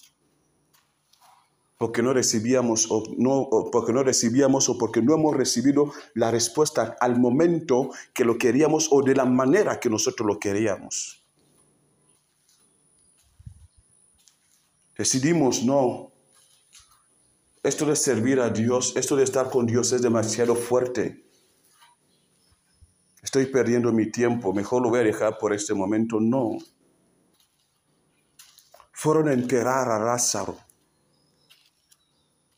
porque 1.78 2.04
no 2.04 2.12
recibíamos 2.12 2.88
o 2.90 3.04
no 3.18 3.48
porque 3.72 3.94
no 3.94 4.04
recibíamos 4.04 4.68
o 4.68 4.78
porque 4.78 5.02
no 5.02 5.14
hemos 5.14 5.34
recibido 5.34 5.94
la 6.14 6.30
respuesta 6.30 6.98
al 7.00 7.18
momento 7.18 7.92
que 8.14 8.26
lo 8.26 8.38
queríamos 8.38 8.90
o 8.92 9.02
de 9.04 9.16
la 9.16 9.24
manera 9.24 9.80
que 9.80 9.90
nosotros 9.90 10.28
lo 10.28 10.40
queríamos. 10.40 11.24
Decidimos 14.98 15.64
no. 15.64 16.17
Esto 17.68 17.86
de 17.86 17.98
servir 17.98 18.40
a 18.40 18.50
Dios, 18.50 18.94
esto 18.96 19.18
de 19.18 19.26
estar 19.26 19.50
con 19.50 19.66
Dios 19.66 19.92
es 19.92 20.02
demasiado 20.02 20.56
fuerte. 20.56 21.26
estoy 23.22 23.48
perdiendo 23.48 23.92
mi 23.92 24.10
tiempo, 24.10 24.54
mejor 24.54 24.82
lo 24.82 24.90
voy 24.90 25.02
a 25.02 25.04
dejar 25.04 25.38
por 25.38 25.52
este 25.52 25.74
momento. 25.74 26.22
No. 26.22 26.60
Fueron 28.94 29.28
a 29.28 29.34
enterrar 29.34 29.92
a 29.92 30.00
Lázaro. 30.00 30.58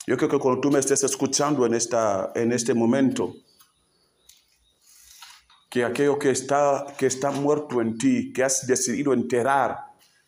Yo 0.05 0.15
creo 0.15 0.29
que 0.29 0.37
cuando 0.37 0.61
tú 0.61 0.69
me 0.69 0.77
estés 0.77 1.03
escuchando 1.03 1.65
en, 1.65 1.73
esta, 1.73 2.31
en 2.35 2.51
este 2.51 2.75
momento, 2.75 3.33
que 5.71 5.85
aquello 5.85 6.19
que 6.19 6.29
está, 6.29 6.85
que 6.99 7.07
está 7.07 7.31
muerto 7.31 7.81
en 7.81 7.97
ti, 7.97 8.31
que 8.31 8.43
has 8.43 8.67
decidido 8.67 9.13
enterrar, 9.13 9.75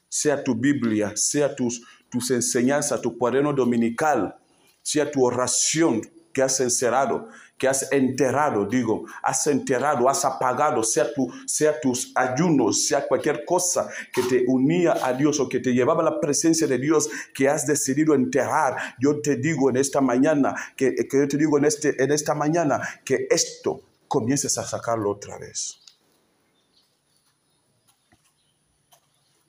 sea 0.10 0.44
tu 0.44 0.56
Biblia, 0.56 1.14
sea 1.16 1.56
tus, 1.56 1.86
tus 2.10 2.32
enseñanzas, 2.32 3.00
tu 3.00 3.16
cuaderno 3.16 3.54
dominical, 3.54 4.41
sea 4.82 5.10
tu 5.12 5.24
oración 5.24 6.02
que 6.34 6.42
has 6.42 6.60
encerrado, 6.60 7.28
que 7.58 7.68
has 7.68 7.92
enterrado, 7.92 8.66
digo, 8.66 9.06
has 9.22 9.46
enterrado, 9.48 10.10
has 10.10 10.26
apagado, 10.26 10.84
sea, 10.84 11.14
tu, 11.14 11.32
sea 11.46 11.80
tus 11.80 12.12
ayunos, 12.16 12.88
sea 12.88 13.08
cualquier 13.08 13.46
cosa 13.46 13.88
que 14.12 14.24
te 14.24 14.46
unía 14.48 14.98
a 15.06 15.14
Dios 15.14 15.40
o 15.40 15.48
que 15.48 15.60
te 15.60 15.74
llevaba 15.74 16.02
a 16.02 16.06
la 16.06 16.20
presencia 16.20 16.66
de 16.66 16.80
Dios, 16.80 17.10
que 17.36 17.48
has 17.48 17.68
decidido 17.68 18.16
enterrar. 18.16 18.96
Yo 19.00 19.22
te 19.22 19.36
digo 19.36 19.70
en 19.70 19.78
esta 19.78 20.02
mañana, 20.02 20.56
que, 20.76 20.96
que 20.96 21.18
yo 21.20 21.28
te 21.28 21.38
digo 21.38 21.58
en, 21.58 21.66
este, 21.66 22.02
en 22.02 22.12
esta 22.12 22.34
mañana, 22.34 22.82
que 23.06 23.28
esto 23.30 23.82
comiences 24.08 24.58
a 24.58 24.66
sacarlo 24.66 25.12
otra 25.12 25.38
vez. 25.38 25.78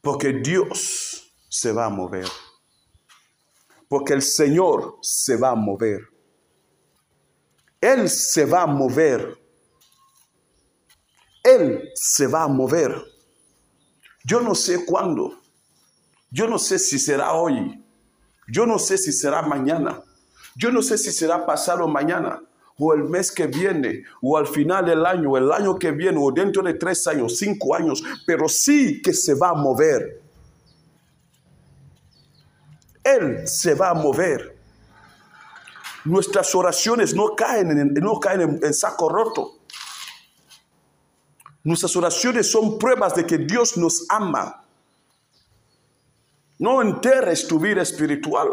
Porque 0.02 0.32
Dios 0.32 1.32
se 1.48 1.72
va 1.72 1.86
a 1.86 1.88
mover. 1.88 2.26
Porque 3.92 4.14
el 4.14 4.22
Señor 4.22 4.96
se 5.02 5.36
va 5.36 5.50
a 5.50 5.54
mover. 5.54 6.00
Él 7.78 8.08
se 8.08 8.46
va 8.46 8.62
a 8.62 8.66
mover. 8.66 9.38
Él 11.44 11.90
se 11.94 12.26
va 12.26 12.44
a 12.44 12.48
mover. 12.48 13.04
Yo 14.24 14.40
no 14.40 14.54
sé 14.54 14.86
cuándo. 14.86 15.38
Yo 16.30 16.48
no 16.48 16.58
sé 16.58 16.78
si 16.78 16.98
será 16.98 17.34
hoy. 17.34 17.84
Yo 18.48 18.64
no 18.64 18.78
sé 18.78 18.96
si 18.96 19.12
será 19.12 19.42
mañana. 19.42 20.02
Yo 20.56 20.72
no 20.72 20.80
sé 20.80 20.96
si 20.96 21.12
será 21.12 21.44
pasado 21.44 21.86
mañana 21.86 22.40
o 22.78 22.94
el 22.94 23.04
mes 23.04 23.30
que 23.30 23.46
viene, 23.46 24.04
o 24.22 24.38
al 24.38 24.46
final 24.46 24.86
del 24.86 25.04
año, 25.04 25.36
el 25.36 25.52
año 25.52 25.78
que 25.78 25.90
viene, 25.90 26.18
o 26.18 26.32
dentro 26.32 26.62
de 26.62 26.72
tres 26.72 27.06
años, 27.08 27.36
cinco 27.36 27.74
años, 27.74 28.02
pero 28.24 28.48
sí 28.48 29.02
que 29.02 29.12
se 29.12 29.34
va 29.34 29.50
a 29.50 29.54
mover. 29.54 30.21
Él 33.04 33.46
se 33.46 33.74
va 33.74 33.90
a 33.90 33.94
mover. 33.94 34.58
Nuestras 36.04 36.54
oraciones 36.54 37.14
no 37.14 37.34
caen 37.36 37.70
en, 37.78 37.94
no 37.94 38.18
caen 38.18 38.60
en 38.62 38.74
saco 38.74 39.08
roto. 39.08 39.58
Nuestras 41.64 41.94
oraciones 41.94 42.50
son 42.50 42.78
pruebas 42.78 43.14
de 43.14 43.24
que 43.24 43.38
Dios 43.38 43.76
nos 43.76 44.06
ama. 44.08 44.64
No 46.58 46.82
enterres 46.82 47.46
tu 47.46 47.58
vida 47.58 47.82
espiritual 47.82 48.48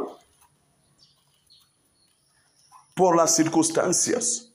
por 2.95 3.15
las 3.15 3.35
circunstancias. 3.35 4.51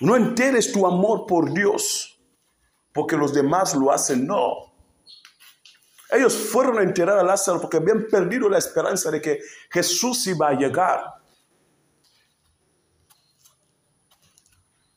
No 0.00 0.16
enteres 0.16 0.72
tu 0.72 0.86
amor 0.86 1.26
por 1.26 1.52
Dios 1.52 2.18
porque 2.92 3.16
los 3.16 3.32
demás 3.32 3.74
lo 3.74 3.92
hacen. 3.92 4.26
No. 4.26 4.67
Ellos 6.10 6.34
fueron 6.34 6.78
a 6.78 6.82
enterar 6.82 7.18
a 7.18 7.22
Lázaro 7.22 7.60
porque 7.60 7.76
habían 7.76 8.06
perdido 8.06 8.48
la 8.48 8.58
esperanza 8.58 9.10
de 9.10 9.20
que 9.20 9.40
Jesús 9.70 10.26
iba 10.26 10.48
a 10.48 10.54
llegar. 10.54 11.04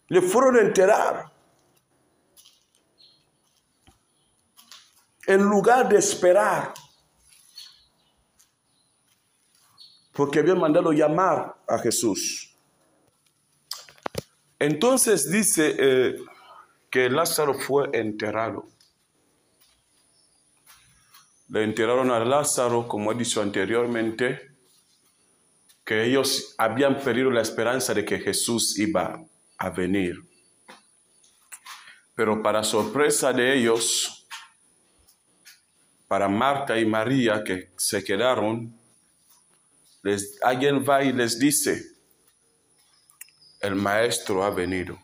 Le 0.07 0.21
fueron 0.21 0.57
a 0.57 0.61
enterar. 0.61 1.31
En 5.27 5.43
lugar 5.43 5.87
de 5.87 5.97
esperar 5.97 6.73
porque 10.13 10.39
habían 10.39 10.59
mandado 10.59 10.91
llamar 10.91 11.55
a 11.67 11.77
Jesús. 11.79 12.55
Entonces 14.59 15.31
dice 15.31 15.75
eh, 15.79 16.15
que 16.89 17.09
Lázaro 17.09 17.53
fue 17.53 17.89
enterrado. 17.93 18.65
Le 21.51 21.65
enterraron 21.65 22.09
a 22.11 22.23
Lázaro, 22.23 22.87
como 22.87 23.11
he 23.11 23.15
dicho 23.15 23.41
anteriormente, 23.41 24.55
que 25.83 26.05
ellos 26.05 26.55
habían 26.57 26.97
perdido 26.97 27.29
la 27.29 27.41
esperanza 27.41 27.93
de 27.93 28.05
que 28.05 28.19
Jesús 28.19 28.79
iba 28.79 29.21
a 29.57 29.69
venir. 29.69 30.15
Pero 32.15 32.41
para 32.41 32.63
sorpresa 32.63 33.33
de 33.33 33.53
ellos, 33.53 34.25
para 36.07 36.29
Marta 36.29 36.79
y 36.79 36.85
María 36.85 37.43
que 37.43 37.73
se 37.75 38.01
quedaron, 38.01 38.73
alguien 40.43 40.85
va 40.87 41.03
y 41.03 41.11
les 41.11 41.37
dice, 41.37 41.83
el 43.59 43.75
maestro 43.75 44.45
ha 44.45 44.51
venido. 44.51 44.97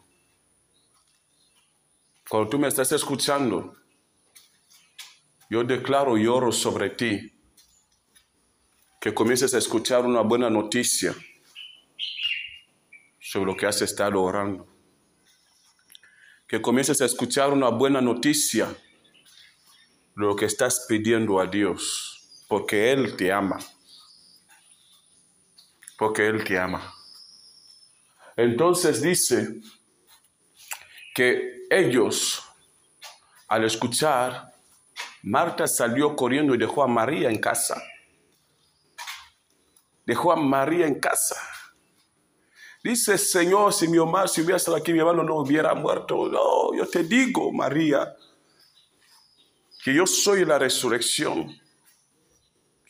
Cuando 2.30 2.50
tú 2.50 2.58
me 2.58 2.70
estás 2.70 2.94
escuchando, 2.94 3.76
yo 5.50 5.64
declaro 5.64 6.18
y 6.18 6.28
oro 6.28 6.52
sobre 6.52 6.90
ti, 6.90 7.34
que 9.00 9.14
comiences 9.14 9.54
a 9.54 9.58
escuchar 9.58 10.06
una 10.06 10.22
buena 10.22 10.50
noticia 10.50 11.16
sobre 13.20 13.52
lo 13.52 13.58
que 13.58 13.66
has 13.66 13.82
estado 13.82 14.22
orando. 14.22 14.68
Que 16.48 16.62
comiences 16.62 17.02
a 17.02 17.06
escuchar 17.06 17.52
una 17.52 17.70
buena 17.70 18.02
noticia 18.02 18.68
de 18.68 18.76
lo 20.16 20.36
que 20.36 20.46
estás 20.46 20.86
pidiendo 20.88 21.40
a 21.40 21.46
Dios, 21.46 22.46
porque 22.48 22.92
Él 22.92 23.16
te 23.16 23.32
ama 23.32 23.60
porque 25.98 26.28
Él 26.28 26.44
te 26.44 26.58
ama. 26.58 26.94
Entonces 28.36 29.02
dice 29.02 29.62
que 31.14 31.66
ellos, 31.70 32.44
al 33.48 33.66
escuchar, 33.66 34.54
Marta 35.24 35.68
salió 35.68 36.16
corriendo 36.16 36.56
y 36.56 36.58
dejó 36.58 36.84
a 36.84 36.88
María 36.88 37.30
en 37.30 37.40
casa. 37.40 37.82
Dejó 40.06 40.32
a 40.32 40.36
María 40.36 40.88
en 40.88 41.00
casa. 41.00 41.36
Dice, 42.84 43.18
Señor, 43.18 43.74
si 43.74 43.88
mi 43.88 43.98
mamá, 43.98 44.28
si 44.28 44.42
hubiera 44.42 44.58
estado 44.58 44.78
aquí, 44.78 44.94
mi 44.94 45.00
hermano 45.00 45.24
no 45.24 45.36
hubiera 45.36 45.74
muerto. 45.74 46.30
No, 46.30 46.74
yo 46.74 46.88
te 46.88 47.04
digo, 47.04 47.52
María, 47.52 48.16
que 49.84 49.94
yo 49.94 50.08
soy 50.08 50.46
la 50.46 50.58
resurrección 50.58 51.60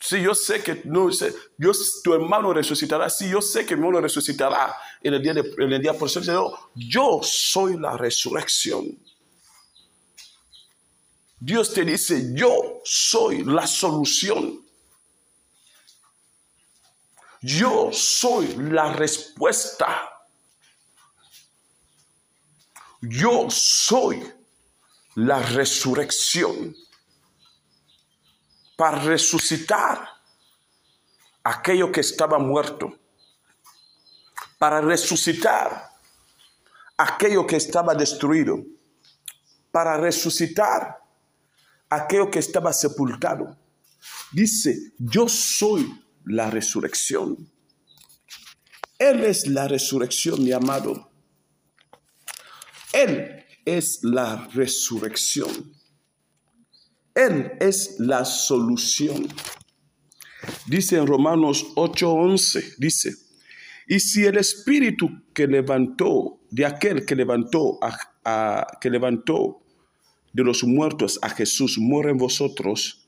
Sí, 0.00 0.22
yo 0.22 0.34
sé 0.34 0.62
que 0.62 0.82
no, 0.84 1.10
yo, 1.10 1.72
tu 2.04 2.14
hermano 2.14 2.52
resucitará. 2.52 3.10
Sí, 3.10 3.28
yo 3.30 3.42
sé 3.42 3.66
que 3.66 3.74
mi 3.74 3.82
hermano 3.82 4.00
resucitará 4.00 4.74
en 5.02 5.14
el 5.14 5.22
día, 5.22 5.34
de, 5.34 5.54
en 5.58 5.72
el 5.72 5.82
día 5.82 5.92
próximo. 5.92 6.56
Yo 6.74 7.20
soy 7.22 7.78
la 7.78 7.96
resurrección. 7.96 8.86
Dios 11.40 11.72
te 11.72 11.84
dice, 11.84 12.32
yo 12.34 12.80
soy 12.84 13.44
la 13.44 13.66
solución. 13.66 14.64
Yo 17.40 17.90
soy 17.92 18.56
la 18.56 18.92
respuesta. 18.92 20.10
Yo 23.00 23.48
soy 23.48 24.32
la 25.14 25.40
resurrección 25.40 26.74
para 28.76 28.98
resucitar 29.02 30.08
aquello 31.44 31.92
que 31.92 32.00
estaba 32.00 32.38
muerto, 32.38 32.98
para 34.58 34.80
resucitar 34.80 35.90
aquello 36.96 37.46
que 37.46 37.56
estaba 37.56 37.94
destruido, 37.94 38.64
para 39.70 39.96
resucitar 39.96 41.07
aquello 41.90 42.30
que 42.30 42.38
estaba 42.38 42.72
sepultado. 42.72 43.56
Dice, 44.32 44.92
yo 44.98 45.28
soy 45.28 45.90
la 46.24 46.50
resurrección. 46.50 47.50
Él 48.98 49.24
es 49.24 49.46
la 49.46 49.68
resurrección, 49.68 50.42
mi 50.42 50.52
amado. 50.52 51.10
Él 52.92 53.44
es 53.64 54.00
la 54.02 54.48
resurrección. 54.54 55.72
Él 57.14 57.52
es 57.60 57.96
la 57.98 58.24
solución. 58.24 59.28
Dice 60.66 60.96
en 60.96 61.06
Romanos 61.06 61.66
8:11, 61.74 62.76
dice, 62.78 63.14
y 63.86 64.00
si 64.00 64.24
el 64.24 64.36
espíritu 64.36 65.08
que 65.32 65.46
levantó, 65.46 66.40
de 66.50 66.66
aquel 66.66 67.04
que 67.04 67.16
levantó, 67.16 67.78
a, 67.82 68.66
que 68.80 68.90
levantó 68.90 69.62
de 70.32 70.44
los 70.44 70.64
muertos 70.64 71.18
a 71.22 71.30
Jesús, 71.30 71.78
muere 71.78 72.10
en 72.10 72.18
vosotros, 72.18 73.06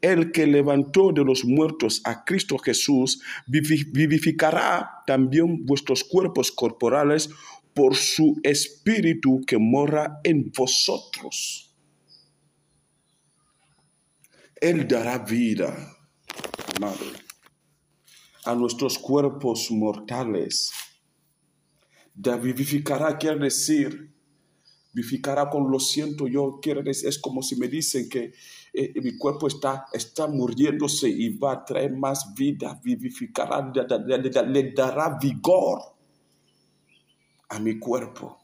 el 0.00 0.30
que 0.32 0.46
levantó 0.46 1.12
de 1.12 1.24
los 1.24 1.44
muertos 1.44 2.00
a 2.04 2.24
Cristo 2.24 2.58
Jesús, 2.58 3.20
vivificará 3.46 5.02
también 5.06 5.66
vuestros 5.66 6.04
cuerpos 6.04 6.52
corporales 6.52 7.30
por 7.74 7.96
su 7.96 8.40
espíritu 8.42 9.40
que 9.46 9.58
mora 9.58 10.20
en 10.24 10.50
vosotros. 10.56 11.74
Él 14.60 14.86
dará 14.88 15.18
vida, 15.18 15.96
Madre, 16.80 17.12
a 18.44 18.54
nuestros 18.54 18.98
cuerpos 18.98 19.70
mortales. 19.70 20.72
Vivificará, 22.14 23.16
quiere 23.16 23.38
decir, 23.38 24.12
vivificará 24.92 25.48
con 25.48 25.70
lo 25.70 25.78
siento 25.78 26.26
yo, 26.26 26.58
quiere 26.60 26.82
decir, 26.82 27.08
es 27.08 27.18
como 27.18 27.42
si 27.42 27.56
me 27.56 27.68
dicen 27.68 28.08
que 28.08 28.32
eh, 28.72 28.92
mi 29.02 29.16
cuerpo 29.16 29.46
está, 29.46 29.86
está 29.92 30.26
muriéndose 30.26 31.08
y 31.08 31.36
va 31.36 31.52
a 31.52 31.64
traer 31.64 31.92
más 31.92 32.34
vida, 32.34 32.80
vivificará, 32.82 33.72
le 34.46 34.72
dará 34.72 35.18
vigor 35.18 35.80
a 37.50 37.58
mi 37.58 37.78
cuerpo, 37.78 38.38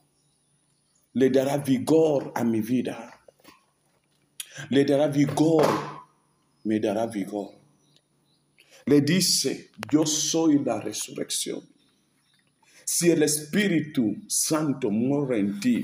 le 1.15 1.31
dará 1.31 1.59
vigor 1.59 2.33
a 2.35 2.45
mi 2.45 2.61
vida, 2.61 3.21
le 4.71 4.85
dará 4.85 5.09
vigor, 5.09 5.67
me 6.65 6.81
dará 6.81 7.07
vigor. 7.07 7.51
Le 8.87 9.01
dice, 9.01 9.71
yo 9.91 10.05
soy 10.05 10.63
la 10.63 10.79
resurrección. 10.79 11.61
Si 12.85 13.11
el 13.11 13.23
Espíritu 13.23 14.15
Santo 14.29 14.91
muere 14.91 15.39
en 15.39 15.59
ti, 15.59 15.83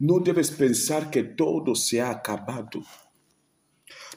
no 0.00 0.18
debes 0.18 0.50
pensar 0.50 1.10
que 1.10 1.22
todo 1.22 1.74
se 1.74 2.00
ha 2.00 2.10
acabado. 2.10 2.82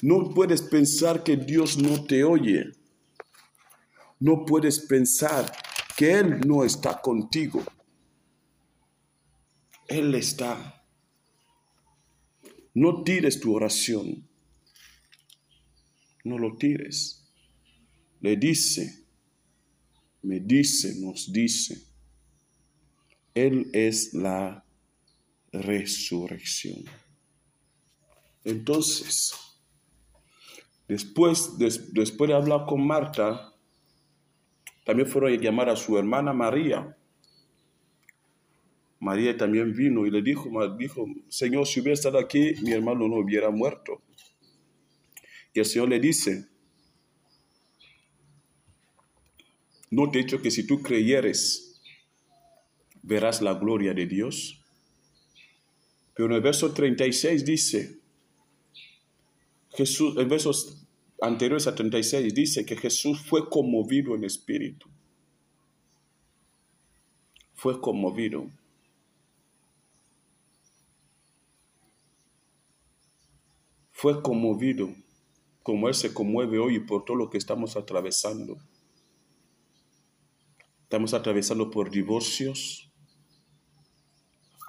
No 0.01 0.33
puedes 0.33 0.61
pensar 0.61 1.23
que 1.23 1.35
Dios 1.35 1.77
no 1.77 2.05
te 2.05 2.23
oye. 2.23 2.71
No 4.17 4.45
puedes 4.45 4.79
pensar 4.79 5.51
que 5.97 6.13
Él 6.13 6.39
no 6.47 6.63
está 6.63 7.01
contigo. 7.01 7.61
Él 9.89 10.15
está. 10.15 10.85
No 12.73 13.03
tires 13.03 13.41
tu 13.41 13.53
oración. 13.53 14.25
No 16.23 16.37
lo 16.37 16.55
tires. 16.55 17.29
Le 18.21 18.37
dice, 18.37 19.05
me 20.21 20.39
dice, 20.39 20.95
nos 21.01 21.31
dice. 21.33 21.83
Él 23.33 23.69
es 23.73 24.13
la 24.13 24.63
resurrección. 25.53 26.83
Entonces, 28.43 29.33
después, 30.87 31.57
después 31.57 32.27
de 32.27 32.35
hablar 32.35 32.65
con 32.67 32.85
Marta, 32.85 33.53
también 34.83 35.07
fueron 35.07 35.31
a 35.31 35.35
llamar 35.37 35.69
a 35.69 35.75
su 35.75 35.97
hermana 35.97 36.33
María. 36.33 36.97
María 38.99 39.37
también 39.37 39.73
vino 39.73 40.05
y 40.05 40.11
le 40.11 40.21
dijo, 40.21 40.49
dijo, 40.77 41.05
Señor, 41.29 41.67
si 41.67 41.79
hubiera 41.79 41.93
estado 41.93 42.17
aquí, 42.19 42.53
mi 42.61 42.71
hermano 42.71 43.07
no 43.07 43.17
hubiera 43.17 43.49
muerto. 43.49 44.01
Y 45.53 45.59
el 45.59 45.65
Señor 45.65 45.89
le 45.89 45.99
dice, 45.99 46.47
no 49.91 50.09
te 50.09 50.19
he 50.19 50.23
dicho 50.23 50.41
que 50.41 50.51
si 50.51 50.65
tú 50.65 50.81
creyeres, 50.81 51.81
verás 53.03 53.41
la 53.41 53.53
gloria 53.53 53.93
de 53.93 54.07
Dios. 54.07 54.62
Pero 56.13 56.27
en 56.27 56.33
el 56.33 56.41
verso 56.41 56.73
36 56.73 57.45
dice, 57.45 57.99
Jesús, 59.69 60.15
en 60.17 60.29
versos 60.29 60.85
anteriores 61.21 61.67
a 61.67 61.73
36 61.73 62.33
dice 62.33 62.65
que 62.65 62.75
Jesús 62.75 63.21
fue 63.21 63.49
conmovido 63.49 64.15
en 64.15 64.23
espíritu. 64.23 64.87
Fue 67.53 67.79
conmovido. 67.79 68.51
Fue 73.91 74.21
conmovido 74.21 74.93
como 75.63 75.87
Él 75.87 75.95
se 75.95 76.13
conmueve 76.13 76.59
hoy 76.59 76.81
por 76.81 77.05
todo 77.05 77.15
lo 77.15 77.29
que 77.29 77.37
estamos 77.37 77.77
atravesando. 77.77 78.57
Estamos 80.83 81.13
atravesando 81.13 81.71
por 81.71 81.89
divorcios, 81.89 82.91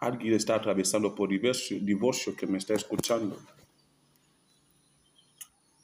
alguien 0.04 0.34
está 0.34 0.56
atravesando 0.56 1.14
por 1.14 1.30
divorcio, 1.30 2.36
que 2.36 2.46
me 2.46 2.58
está 2.58 2.74
escuchando. 2.74 3.38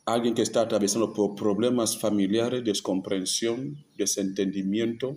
Alguien 0.05 0.35
que 0.35 0.43
está 0.43 0.63
atravesando 0.63 1.13
por 1.13 1.35
problemas 1.35 1.99
familiares, 1.99 2.65
descomprensión, 2.65 3.85
desentendimiento. 3.97 5.17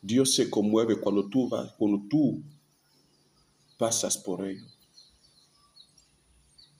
Dios 0.00 0.34
se 0.34 0.50
conmueve 0.50 1.00
cuando 1.00 1.28
tú 1.28 1.48
vas, 1.48 1.72
cuando 1.78 2.02
tú 2.08 2.42
pasas 3.78 4.18
por 4.18 4.46
ello. 4.46 4.66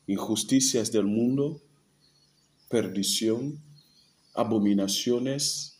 Injusticias 0.06 0.90
del 0.92 1.06
mundo, 1.06 1.62
perdición, 2.68 3.62
abominaciones, 4.34 5.71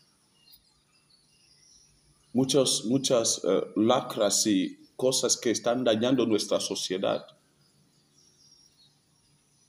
muchas, 2.33 2.85
muchas 2.85 3.41
eh, 3.45 3.62
lacras 3.76 4.47
y 4.47 4.78
cosas 4.97 5.37
que 5.37 5.51
están 5.51 5.85
dañando 5.85 6.26
nuestra 6.26 6.61
sociedad. 6.61 7.26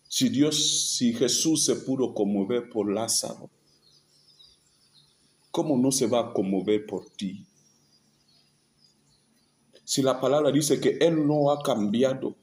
Si 0.08 0.30
Dios, 0.30 0.92
si 0.96 1.14
Jesús 1.14 1.66
se 1.66 1.76
pudo 1.78 2.14
conmover 2.14 2.70
por 2.70 2.92
Lázaro, 2.92 3.50
¿cómo 5.50 5.78
no 5.78 5.92
se 5.92 6.08
va 6.08 6.20
a 6.20 6.34
conmover 6.34 6.86
por 6.86 7.10
ti? 7.10 7.46
Si 9.84 10.02
la 10.02 10.22
palabra 10.22 10.52
dice 10.52 10.80
que 10.80 10.98
Él 11.02 11.28
no 11.28 11.52
ha 11.52 11.62
cambiado, 11.62 12.36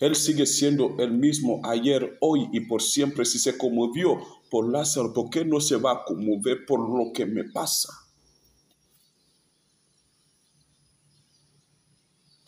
Él 0.00 0.14
sigue 0.16 0.46
siendo 0.46 0.96
el 0.98 1.12
mismo 1.12 1.60
ayer, 1.64 2.18
hoy 2.20 2.48
y 2.52 2.60
por 2.60 2.82
siempre. 2.82 3.24
Si 3.24 3.38
se 3.38 3.56
conmovió 3.56 4.18
por 4.50 4.70
Lázaro, 4.70 5.12
¿por 5.12 5.30
qué 5.30 5.44
no 5.44 5.60
se 5.60 5.76
va 5.76 5.92
a 5.92 6.04
conmover 6.04 6.66
por 6.66 6.80
lo 6.80 7.12
que 7.12 7.24
me 7.24 7.44
pasa? 7.44 8.07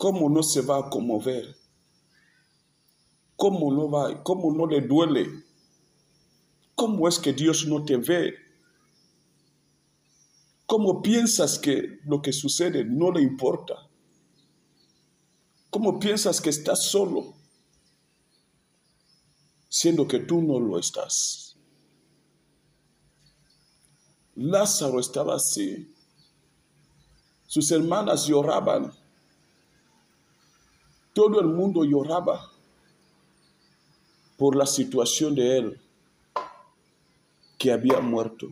¿Cómo 0.01 0.31
no 0.31 0.41
se 0.41 0.61
va 0.61 0.79
a 0.79 0.89
conmover? 0.89 1.55
¿Cómo 3.35 3.71
no 3.71 3.87
va? 3.87 4.23
¿Cómo 4.23 4.51
no 4.51 4.65
le 4.65 4.81
duele? 4.81 5.27
¿Cómo 6.73 7.07
es 7.07 7.19
que 7.19 7.33
Dios 7.33 7.67
no 7.67 7.85
te 7.85 7.97
ve? 7.97 8.33
¿Cómo 10.65 11.03
piensas 11.03 11.59
que 11.59 11.99
lo 12.05 12.19
que 12.19 12.33
sucede 12.33 12.83
no 12.83 13.11
le 13.11 13.21
importa? 13.21 13.75
¿Cómo 15.69 15.99
piensas 15.99 16.41
que 16.41 16.49
estás 16.49 16.83
solo? 16.85 17.35
Siendo 19.69 20.07
que 20.07 20.17
tú 20.17 20.41
no 20.41 20.59
lo 20.59 20.79
estás. 20.79 21.57
Lázaro 24.33 24.99
estaba 24.99 25.35
así. 25.35 25.93
Sus 27.45 27.69
hermanas 27.71 28.25
lloraban. 28.25 28.99
Todo 31.13 31.41
el 31.41 31.47
mundo 31.47 31.83
lloraba 31.83 32.51
por 34.37 34.55
la 34.55 34.65
situación 34.65 35.35
de 35.35 35.57
él, 35.57 35.79
que 37.57 37.71
había 37.71 37.99
muerto. 37.99 38.47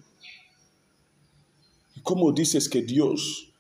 ¿Cómo 2.04 2.32
dices 2.32 2.70
que 2.70 2.82
Dios 2.82 3.52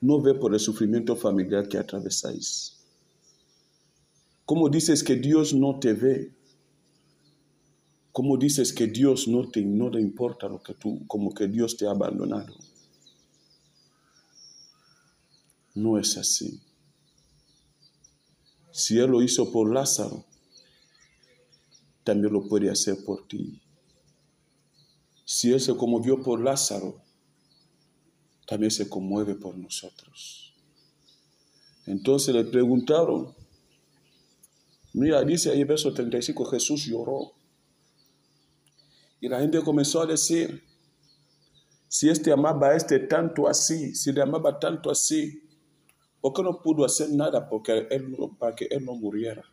no 0.00 0.20
ve 0.20 0.34
por 0.34 0.54
el 0.54 0.60
sufrimiento 0.60 1.16
familiar 1.16 1.68
que 1.68 1.78
atravesáis? 1.78 2.76
¿Cómo 4.44 4.68
dices 4.68 5.02
que 5.02 5.16
Dios 5.16 5.52
no 5.52 5.78
te 5.80 5.92
ve? 5.92 6.32
¿Cómo 8.12 8.36
dices 8.36 8.72
que 8.72 8.86
Dios 8.86 9.28
no 9.28 9.48
te, 9.48 9.62
no 9.62 9.90
le 9.90 10.00
importa 10.00 10.48
lo 10.48 10.62
que 10.62 10.74
tú, 10.74 11.06
como 11.06 11.34
que 11.34 11.48
Dios 11.48 11.76
te 11.76 11.86
ha 11.86 11.90
abandonado? 11.90 12.54
No 15.74 15.98
es 15.98 16.16
así. 16.16 16.60
Si 18.70 18.98
Él 18.98 19.10
lo 19.10 19.22
hizo 19.22 19.50
por 19.50 19.72
Lázaro, 19.72 20.24
también 22.04 22.32
lo 22.32 22.46
puede 22.48 22.70
hacer 22.70 23.04
por 23.04 23.26
ti. 23.26 23.60
Si 25.24 25.52
Él 25.52 25.60
se 25.60 25.76
conmovió 25.76 26.22
por 26.22 26.40
Lázaro, 26.40 27.02
también 28.46 28.70
se 28.70 28.88
conmueve 28.88 29.34
por 29.34 29.56
nosotros. 29.56 30.54
Entonces 31.86 32.34
le 32.34 32.44
preguntaron, 32.44 33.34
mira, 34.94 35.22
dice 35.22 35.50
ahí 35.50 35.64
verso 35.64 35.92
35, 35.92 36.44
Jesús 36.46 36.84
lloró. 36.86 37.32
Y 39.20 39.28
la 39.28 39.40
gente 39.40 39.60
comenzó 39.62 40.00
a 40.00 40.06
decir, 40.06 40.64
si 41.88 42.08
este 42.08 42.30
amaba 42.30 42.68
a 42.68 42.76
este 42.76 42.98
tanto 43.00 43.48
así, 43.48 43.94
si 43.94 44.12
le 44.12 44.22
amaba 44.22 44.58
tanto 44.58 44.90
así, 44.90 45.42
¿Por 46.20 46.32
qué 46.32 46.42
no 46.42 46.60
pudo 46.62 46.84
hacer 46.84 47.10
nada 47.10 47.48
porque 47.48 47.86
él, 47.90 48.14
para 48.38 48.54
que 48.54 48.66
él 48.70 48.84
no 48.84 48.94
muriera? 48.94 49.44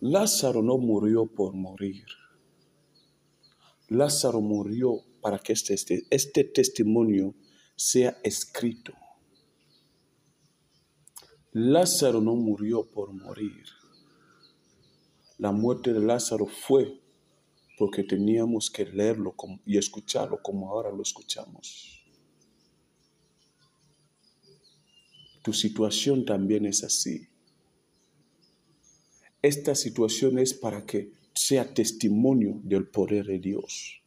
Lázaro 0.00 0.62
no 0.62 0.78
murió 0.78 1.26
por 1.26 1.54
morir. 1.54 2.04
Lázaro 3.88 4.40
murió 4.40 5.00
para 5.20 5.38
que 5.38 5.52
este, 5.52 5.74
este, 5.74 6.04
este 6.10 6.44
testimonio 6.44 7.34
sea 7.76 8.18
escrito. 8.22 8.92
Lázaro 11.52 12.20
no 12.20 12.34
murió 12.34 12.88
por 12.88 13.12
morir. 13.12 13.64
La 15.38 15.52
muerte 15.52 15.92
de 15.92 16.00
Lázaro 16.00 16.46
fue 16.46 17.00
porque 17.78 18.04
teníamos 18.04 18.70
que 18.70 18.84
leerlo 18.84 19.34
y 19.64 19.78
escucharlo 19.78 20.40
como 20.42 20.70
ahora 20.70 20.90
lo 20.90 21.02
escuchamos. 21.02 21.99
Tu 25.50 25.54
situación 25.54 26.24
también 26.24 26.64
es 26.64 26.84
así. 26.84 27.26
Esta 29.42 29.74
situación 29.74 30.38
es 30.38 30.54
para 30.54 30.86
que 30.86 31.10
sea 31.34 31.74
testimonio 31.74 32.60
del 32.62 32.86
poder 32.86 33.26
de 33.26 33.40
Dios. 33.40 34.00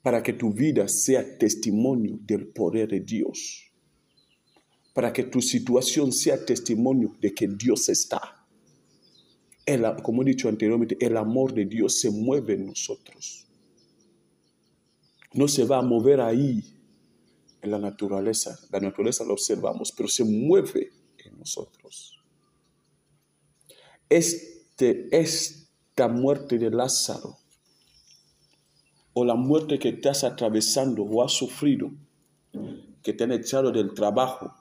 Para 0.00 0.22
que 0.22 0.32
tu 0.32 0.52
vida 0.52 0.86
sea 0.86 1.38
testimonio 1.38 2.20
del 2.22 2.46
poder 2.46 2.90
de 2.90 3.00
Dios. 3.00 3.64
Para 4.92 5.12
que 5.12 5.24
tu 5.24 5.42
situación 5.42 6.12
sea 6.12 6.46
testimonio 6.46 7.16
de 7.20 7.34
que 7.34 7.48
Dios 7.48 7.88
está. 7.88 8.46
como 10.04 10.22
he 10.22 10.26
dicho 10.26 10.48
anteriormente, 10.48 10.96
el 11.00 11.16
amor 11.16 11.52
de 11.52 11.64
Dios 11.64 11.98
se 11.98 12.12
mueve 12.12 12.54
en 12.54 12.66
nosotros. 12.66 13.48
No 15.32 15.48
se 15.48 15.64
va 15.64 15.78
a 15.78 15.82
mover 15.82 16.20
ahí 16.20 16.62
en 17.64 17.70
la 17.70 17.78
naturaleza. 17.78 18.58
La 18.70 18.80
naturaleza 18.80 19.24
la 19.24 19.32
observamos, 19.32 19.92
pero 19.92 20.08
se 20.08 20.24
mueve 20.24 20.92
en 21.18 21.38
nosotros. 21.38 22.22
Este, 24.08 25.08
esta 25.10 26.08
muerte 26.08 26.58
de 26.58 26.70
Lázaro 26.70 27.38
o 29.14 29.24
la 29.24 29.34
muerte 29.34 29.78
que 29.78 29.90
estás 29.90 30.24
atravesando 30.24 31.02
o 31.04 31.24
has 31.24 31.32
sufrido, 31.32 31.90
que 33.02 33.12
te 33.12 33.24
han 33.24 33.32
echado 33.32 33.70
del 33.70 33.94
trabajo, 33.94 34.52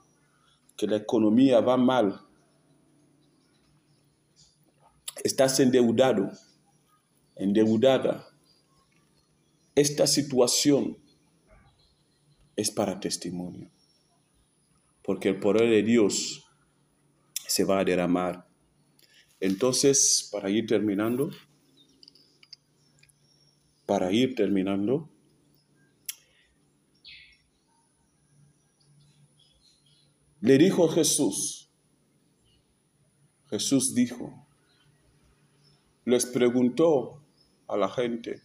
que 0.77 0.87
la 0.87 0.97
economía 0.97 1.59
va 1.59 1.75
mal, 1.75 2.21
estás 5.23 5.59
endeudado, 5.59 6.31
endeudada, 7.35 8.27
esta 9.75 10.05
situación 10.05 11.02
es 12.55 12.71
para 12.71 12.99
testimonio, 12.99 13.69
porque 15.03 15.29
el 15.29 15.39
poder 15.39 15.69
de 15.69 15.83
Dios 15.83 16.45
se 17.47 17.63
va 17.63 17.79
a 17.79 17.83
derramar. 17.83 18.47
Entonces, 19.39 20.29
para 20.31 20.49
ir 20.49 20.65
terminando, 20.67 21.31
para 23.85 24.11
ir 24.11 24.35
terminando, 24.35 25.09
le 30.41 30.57
dijo 30.57 30.87
Jesús, 30.87 31.69
Jesús 33.49 33.93
dijo, 33.93 34.47
les 36.05 36.25
preguntó 36.25 37.23
a 37.67 37.77
la 37.77 37.87
gente, 37.87 38.41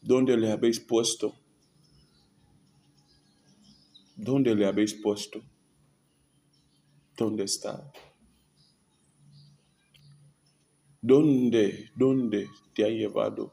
¿dónde 0.00 0.36
le 0.36 0.50
habéis 0.50 0.80
puesto? 0.80 1.41
¿Dónde 4.22 4.54
le 4.54 4.66
habéis 4.66 4.94
puesto? 4.94 5.42
¿Dónde 7.16 7.42
está? 7.42 7.92
¿Dónde, 11.00 11.90
dónde 11.96 12.48
te 12.72 12.84
ha 12.84 12.88
llevado? 12.88 13.52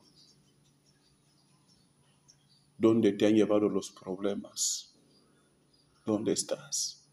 ¿Dónde 2.78 3.14
te 3.14 3.26
han 3.26 3.34
llevado 3.34 3.68
los 3.68 3.90
problemas? 3.90 4.94
¿Dónde 6.06 6.34
estás? 6.34 7.04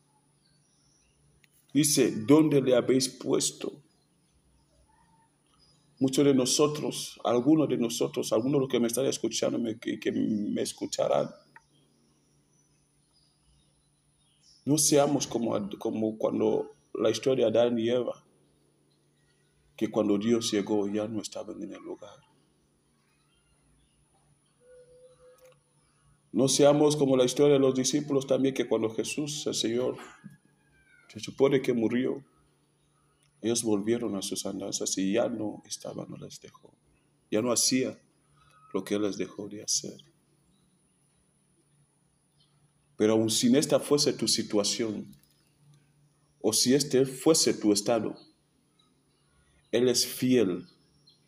Dice, 1.73 2.13
¿dónde 2.27 2.61
le 2.61 2.77
habéis 2.77 3.09
puesto? 3.09 3.73
Muchos 5.99 6.27
de 6.27 6.35
nosotros, 6.35 7.19
algunos 7.25 7.71
de 7.71 7.79
nosotros, 7.79 8.35
algunos 8.35 8.59
de 8.59 8.61
los 8.61 8.69
que 8.69 8.81
me 8.81 8.89
están 8.89 9.07
escuchando 9.07 9.59
que 9.81 10.13
me 10.13 10.61
escucharán, 10.61 11.31
No 14.67 14.79
seamos 14.79 15.29
como, 15.29 15.71
como 15.79 16.19
cuando 16.19 16.75
la 16.93 17.09
historia 17.09 17.49
de 17.51 17.61
Adán 17.61 17.79
y 17.79 17.89
Eva, 17.89 18.25
que 19.77 19.91
cuando 19.91 20.19
Dios 20.19 20.51
llegó 20.51 20.89
ya 20.89 21.07
no 21.07 21.23
estaban 21.23 21.63
en 21.63 21.73
el 21.73 21.83
lugar. 21.83 22.19
No 26.33 26.49
seamos 26.49 26.97
como 26.97 27.17
la 27.17 27.25
historia 27.25 27.55
de 27.55 27.61
los 27.61 27.77
discípulos 27.77 28.27
también, 28.27 28.55
que 28.55 28.67
cuando 28.67 28.91
Jesús, 28.91 29.47
el 29.47 29.55
Señor, 29.55 29.99
se 31.09 31.21
supone 31.21 31.63
que 31.63 31.73
murió, 31.73 32.25
ellos 33.41 33.63
volvieron 33.63 34.17
a 34.17 34.23
sus 34.23 34.47
andanzas 34.47 34.99
y 34.99 35.13
ya 35.13 35.29
no 35.29 35.63
estaban, 35.65 36.11
no 36.11 36.17
les 36.17 36.41
dejó. 36.41 36.75
Ya 37.31 37.41
no 37.41 37.53
hacía 37.53 37.97
lo 38.75 38.83
que 38.83 38.97
Él 38.97 39.03
les 39.03 39.17
dejó 39.17 39.49
de 39.49 39.63
hacer. 39.63 40.16
Pero 42.97 43.13
aun 43.13 43.31
si 43.31 43.55
esta 43.57 43.79
fuese 43.79 44.13
tu 44.13 44.27
situación, 44.27 45.15
o 46.41 46.53
si 46.53 46.75
este 46.75 47.05
fuese 47.05 47.55
tu 47.55 47.73
estado, 47.73 48.17
Él 49.71 49.89
es 49.89 50.07
fiel 50.07 50.67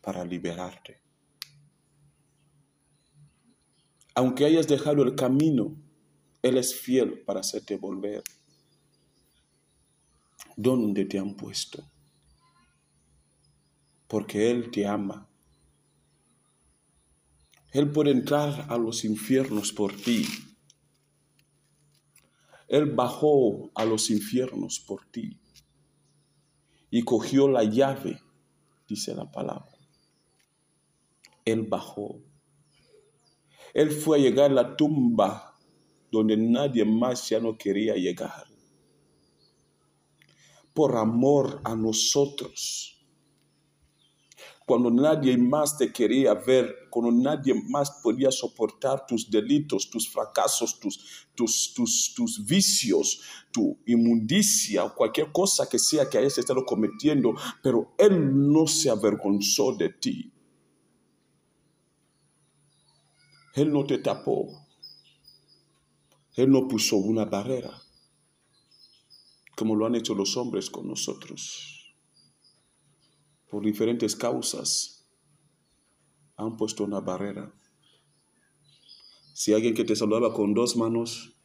para 0.01 0.25
liberarte. 0.25 1.01
Aunque 4.15 4.45
hayas 4.45 4.67
dejado 4.67 5.03
el 5.03 5.15
camino, 5.15 5.75
Él 6.41 6.57
es 6.57 6.73
fiel 6.73 7.21
para 7.21 7.41
hacerte 7.41 7.77
volver. 7.77 8.23
¿Dónde 10.55 11.05
te 11.05 11.19
han 11.19 11.35
puesto? 11.35 11.89
Porque 14.07 14.49
Él 14.49 14.71
te 14.71 14.87
ama. 14.87 15.29
Él 17.71 17.91
puede 17.91 18.11
entrar 18.11 18.65
a 18.69 18.77
los 18.77 19.05
infiernos 19.05 19.71
por 19.71 19.95
ti 19.95 20.25
él 22.69 22.85
bajó 22.85 23.71
a 23.73 23.83
los 23.83 24.11
infiernos 24.11 24.79
por 24.79 25.03
ti 25.07 25.39
y 26.91 27.01
cogió 27.01 27.47
la 27.47 27.63
llave, 27.63 28.21
dice 28.87 29.15
la 29.15 29.29
palabra. 29.29 29.75
Él 31.45 31.63
bajó. 31.63 32.21
Él 33.73 33.89
fue 33.89 34.19
a 34.19 34.21
llegar 34.21 34.51
a 34.51 34.53
la 34.53 34.75
tumba 34.75 35.57
donde 36.11 36.37
nadie 36.37 36.85
más 36.85 37.27
ya 37.29 37.39
no 37.39 37.57
quería 37.57 37.95
llegar. 37.95 38.45
Por 40.73 40.95
amor 40.95 41.61
a 41.63 41.75
nosotros 41.75 42.98
cuando 44.69 44.91
nadie 44.91 45.35
más 45.35 45.79
te 45.79 45.91
quería 45.91 46.35
ver, 46.35 46.87
cuando 46.91 47.11
nadie 47.11 47.55
más 47.55 47.89
podía 48.03 48.29
soportar 48.29 49.03
tus 49.07 49.27
delitos, 49.27 49.89
tus 49.89 50.07
fracasos, 50.07 50.79
tus, 50.79 51.27
tus, 51.33 51.73
tus, 51.73 52.13
tus 52.13 52.45
vicios, 52.45 53.19
tu 53.51 53.79
inmundicia 53.87 54.87
cualquier 54.89 55.31
cosa 55.31 55.67
que 55.67 55.79
sea 55.79 56.07
que 56.07 56.19
hayas 56.19 56.37
estado 56.37 56.63
cometiendo, 56.67 57.33
pero 57.63 57.95
Él 57.97 58.51
no 58.51 58.67
se 58.67 58.91
avergonzó 58.91 59.73
de 59.73 59.89
ti. 59.89 60.31
Él 63.55 63.73
no 63.73 63.87
te 63.87 63.97
tapó. 63.97 64.67
Él 66.35 66.51
no 66.51 66.67
puso 66.67 66.97
una 66.97 67.25
barrera, 67.25 67.75
como 69.57 69.75
lo 69.75 69.87
han 69.87 69.95
hecho 69.95 70.13
los 70.13 70.37
hombres 70.37 70.69
con 70.69 70.87
nosotros 70.87 71.78
por 73.49 73.63
diferentes 73.63 74.15
causas, 74.15 75.07
han 76.37 76.55
puesto 76.55 76.83
una 76.83 76.99
barrera. 76.99 77.51
Si 79.33 79.53
alguien 79.53 79.73
que 79.73 79.83
te 79.83 79.95
saludaba 79.95 80.33
con 80.33 80.53
dos 80.53 80.77
manos, 80.77 81.35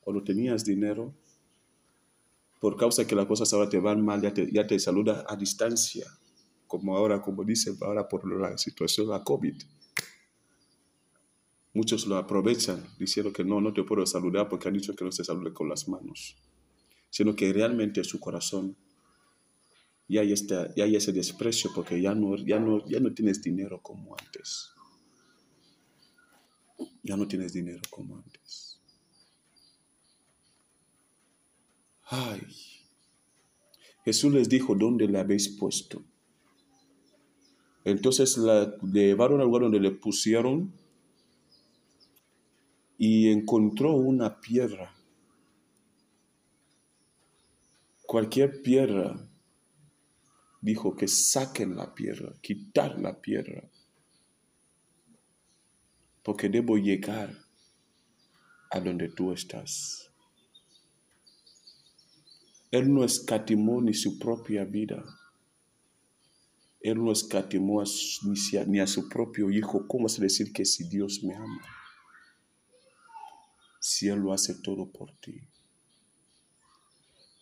cuando 0.00 0.22
tenías 0.22 0.64
dinero, 0.64 1.14
por 2.60 2.76
causa 2.76 3.06
que 3.06 3.14
las 3.14 3.26
cosas 3.26 3.52
ahora 3.52 3.68
te 3.68 3.78
van 3.78 4.02
mal, 4.04 4.22
ya 4.22 4.32
te, 4.32 4.50
ya 4.50 4.66
te 4.66 4.78
saluda 4.78 5.24
a 5.28 5.36
distancia, 5.36 6.06
como 6.66 6.96
ahora, 6.96 7.20
como 7.20 7.44
dice 7.44 7.76
ahora 7.82 8.08
por 8.08 8.26
la 8.30 8.56
situación 8.56 9.06
de 9.06 9.12
la 9.12 9.24
COVID. 9.24 9.54
Muchos 11.74 12.06
lo 12.06 12.16
aprovechan 12.16 12.86
diciendo 12.98 13.32
que 13.32 13.44
no, 13.44 13.60
no 13.60 13.72
te 13.72 13.82
puedo 13.82 14.06
saludar 14.06 14.48
porque 14.48 14.68
han 14.68 14.74
dicho 14.74 14.94
que 14.94 15.04
no 15.04 15.10
se 15.10 15.24
salude 15.24 15.52
con 15.52 15.68
las 15.68 15.88
manos, 15.88 16.36
sino 17.10 17.34
que 17.34 17.52
realmente 17.52 18.04
su 18.04 18.20
corazón 18.20 18.76
ya 20.08 20.20
hay, 20.20 20.34
ya 20.34 20.84
hay 20.84 20.96
ese 20.96 21.12
desprecio 21.12 21.70
porque 21.74 22.00
ya 22.00 22.14
no, 22.14 22.36
ya, 22.36 22.58
no, 22.58 22.86
ya 22.86 23.00
no 23.00 23.12
tienes 23.12 23.42
dinero 23.42 23.80
como 23.82 24.16
antes. 24.18 24.70
Ya 27.02 27.16
no 27.16 27.26
tienes 27.26 27.52
dinero 27.52 27.82
como 27.90 28.16
antes. 28.16 28.80
Ay. 32.04 32.40
Jesús 34.04 34.32
les 34.32 34.48
dijo, 34.48 34.74
¿dónde 34.74 35.08
le 35.08 35.18
habéis 35.18 35.48
puesto? 35.48 36.04
Entonces 37.84 38.36
la 38.38 38.76
llevaron 38.82 39.40
al 39.40 39.46
lugar 39.46 39.62
donde 39.62 39.80
le 39.80 39.90
pusieron 39.90 40.72
y 42.98 43.28
encontró 43.28 43.94
una 43.94 44.40
piedra. 44.40 44.94
Cualquier 48.06 48.62
piedra, 48.62 49.28
dijo 50.64 50.96
que 50.96 51.06
saquen 51.06 51.76
la 51.76 51.94
piedra, 51.94 52.32
quitar 52.40 52.98
la 52.98 53.20
piedra, 53.20 53.70
porque 56.22 56.48
debo 56.48 56.78
llegar 56.78 57.36
a 58.70 58.80
donde 58.80 59.10
tú 59.10 59.30
estás. 59.32 60.10
Él 62.70 62.92
no 62.92 63.04
escatimó 63.04 63.82
ni 63.82 63.92
su 63.92 64.18
propia 64.18 64.64
vida. 64.64 65.04
Él 66.80 67.04
no 67.04 67.12
escatimó 67.12 67.84
ni 68.66 68.80
a 68.80 68.86
su 68.86 69.08
propio 69.10 69.50
hijo. 69.50 69.86
¿Cómo 69.86 70.06
es 70.06 70.18
decir 70.18 70.50
que 70.50 70.64
si 70.64 70.88
Dios 70.88 71.22
me 71.22 71.34
ama? 71.34 71.60
Si 73.80 74.08
Él 74.08 74.20
lo 74.20 74.32
hace 74.32 74.54
todo 74.54 74.90
por 74.90 75.14
ti. 75.18 75.42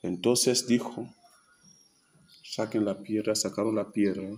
Entonces 0.03 0.67
dijo, 0.67 1.15
saquen 2.53 2.85
la 2.85 3.03
piedra, 3.03 3.35
sacaron 3.35 3.75
la 3.75 3.91
piedra 3.91 4.29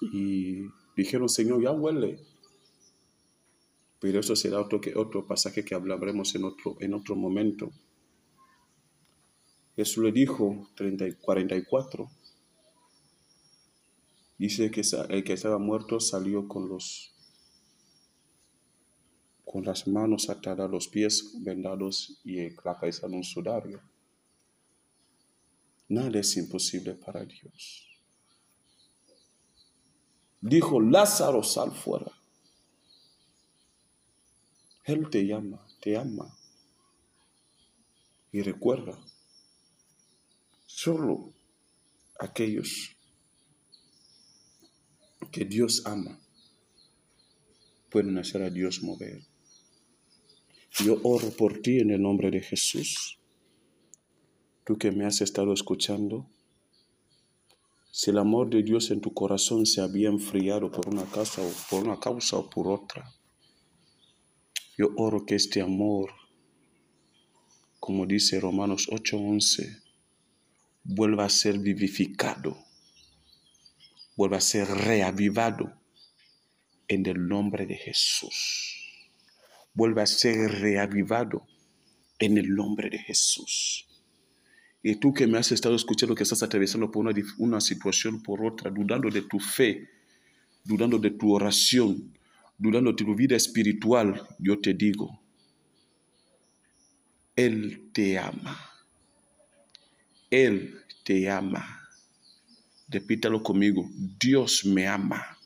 y 0.00 0.68
dijeron, 0.96 1.28
Señor, 1.28 1.60
ya 1.60 1.72
huele. 1.72 2.20
Pero 3.98 4.20
eso 4.20 4.36
será 4.36 4.60
otro, 4.60 4.80
que, 4.80 4.94
otro 4.94 5.26
pasaje 5.26 5.64
que 5.64 5.74
hablaremos 5.74 6.32
en 6.36 6.44
otro, 6.44 6.76
en 6.78 6.94
otro 6.94 7.16
momento. 7.16 7.72
Jesús 9.74 10.04
le 10.04 10.12
dijo, 10.12 10.70
30, 10.76 11.06
44, 11.20 12.08
dice 14.38 14.70
que 14.70 14.82
el 15.08 15.24
que 15.24 15.32
estaba 15.32 15.58
muerto 15.58 15.98
salió 15.98 16.46
con 16.46 16.68
los 16.68 17.12
con 19.44 19.64
las 19.64 19.88
manos 19.88 20.28
atadas, 20.28 20.70
los 20.70 20.88
pies 20.88 21.36
vendados 21.40 22.20
y 22.24 22.50
la 22.50 22.78
cabeza 22.78 23.06
en 23.06 23.14
un 23.14 23.24
sudario. 23.24 23.80
Nada 25.88 26.18
es 26.18 26.36
imposible 26.36 26.94
para 26.94 27.24
Dios. 27.24 27.86
Dijo, 30.40 30.80
Lázaro, 30.80 31.42
sal 31.42 31.72
fuera. 31.72 32.12
Él 34.84 35.08
te 35.10 35.26
llama, 35.26 35.66
te 35.80 35.96
ama. 35.96 36.36
Y 38.32 38.42
recuerda, 38.42 38.98
solo 40.66 41.32
aquellos 42.18 42.96
que 45.32 45.44
Dios 45.44 45.82
ama 45.86 46.20
pueden 47.90 48.18
hacer 48.18 48.42
a 48.42 48.50
Dios 48.50 48.82
mover. 48.82 49.22
Yo 50.84 51.00
oro 51.02 51.30
por 51.30 51.60
ti 51.62 51.78
en 51.80 51.90
el 51.90 52.02
nombre 52.02 52.30
de 52.30 52.40
Jesús. 52.40 53.18
Tú 54.66 54.78
que 54.78 54.90
me 54.90 55.06
has 55.06 55.20
estado 55.20 55.52
escuchando, 55.52 56.28
si 57.92 58.10
el 58.10 58.18
amor 58.18 58.50
de 58.50 58.64
Dios 58.64 58.90
en 58.90 59.00
tu 59.00 59.14
corazón 59.14 59.64
se 59.64 59.80
había 59.80 60.08
enfriado 60.08 60.72
por 60.72 60.88
una 60.88 61.04
causa 61.04 61.40
o 61.40 61.52
por 61.70 61.84
una 61.84 62.00
causa 62.00 62.36
o 62.36 62.50
por 62.50 62.66
otra, 62.66 63.14
yo 64.76 64.88
oro 64.96 65.24
que 65.24 65.36
este 65.36 65.60
amor, 65.60 66.10
como 67.78 68.06
dice 68.06 68.40
Romanos 68.40 68.88
8:11, 68.90 69.84
vuelva 70.82 71.26
a 71.26 71.30
ser 71.30 71.60
vivificado, 71.60 72.58
vuelva 74.16 74.38
a 74.38 74.40
ser 74.40 74.66
reavivado 74.66 75.80
en 76.88 77.06
el 77.06 77.28
nombre 77.28 77.66
de 77.66 77.76
Jesús. 77.76 78.74
Vuelva 79.74 80.02
a 80.02 80.06
ser 80.06 80.50
reavivado 80.60 81.46
en 82.18 82.36
el 82.36 82.52
nombre 82.52 82.90
de 82.90 82.98
Jesús. 82.98 83.85
Y 84.82 84.96
tú 84.96 85.12
que 85.12 85.26
me 85.26 85.38
has 85.38 85.50
estado 85.52 85.74
escuchando, 85.74 86.14
que 86.14 86.22
estás 86.22 86.42
atravesando 86.42 86.90
por 86.90 87.06
una, 87.38 87.60
situación, 87.60 88.22
por 88.22 88.44
otra, 88.44 88.70
dudando 88.70 89.10
de 89.10 89.22
tu 89.22 89.40
fe, 89.40 89.88
dudando 90.64 90.98
de 90.98 91.10
tu 91.10 91.32
oración, 91.32 92.12
dudando 92.56 92.90
de 92.92 92.96
tu 92.96 93.14
vida 93.14 93.36
espiritual, 93.36 94.26
yo 94.38 94.60
te 94.60 94.74
digo, 94.74 95.20
Él 97.34 97.90
te 97.92 98.18
ama. 98.18 98.58
Él 100.30 100.74
te 101.04 101.30
ama. 101.30 101.88
Repítalo 102.88 103.42
conmigo, 103.42 103.88
Dios 104.20 104.64
me 104.64 104.86
ama. 104.86 105.36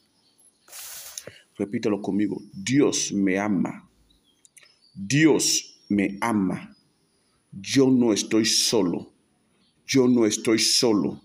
Repítalo 1.57 2.01
conmigo, 2.01 2.43
Dios 2.53 3.13
me 3.13 3.39
ama. 3.39 3.89
Dios 4.95 5.83
me 5.89 6.19
ama. 6.21 6.77
Yo 7.53 7.91
no 7.91 8.13
estoy 8.13 8.45
solo. 8.45 9.13
Yo 9.91 10.07
no 10.07 10.25
estoy 10.25 10.61
solo. 10.61 11.21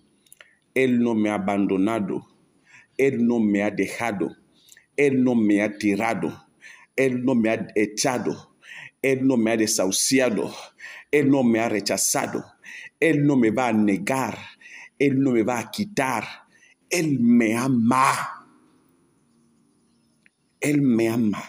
Él 0.74 1.00
no 1.00 1.14
me 1.14 1.30
ha 1.30 1.36
abandonado. 1.36 2.26
Él 2.98 3.28
no 3.28 3.40
me 3.40 3.62
ha 3.62 3.70
dejado. 3.70 4.36
Él 4.98 5.24
no 5.24 5.36
me 5.36 5.62
ha 5.62 5.78
tirado, 5.78 6.48
Él 6.96 7.24
no 7.26 7.36
me 7.36 7.50
ha 7.50 7.68
echado, 7.76 8.56
Él 9.02 9.28
no 9.28 9.36
me 9.36 9.52
ha 9.52 9.58
desahuciado, 9.58 10.54
Él 11.12 11.30
no 11.30 11.44
me 11.44 11.60
ha 11.60 11.70
rechazado, 11.70 12.46
Él 13.00 13.26
no 13.26 13.36
me 13.36 13.52
va 13.52 13.68
a 13.68 13.74
negar, 13.74 14.38
Él 14.98 15.20
no 15.20 15.32
me 15.32 15.44
va 15.44 15.60
a 15.60 15.70
quitar, 15.70 16.26
Él 16.90 17.20
me 17.20 17.56
ama. 17.56 18.42
Él 20.62 20.82
me 20.82 21.10
ama. 21.10 21.44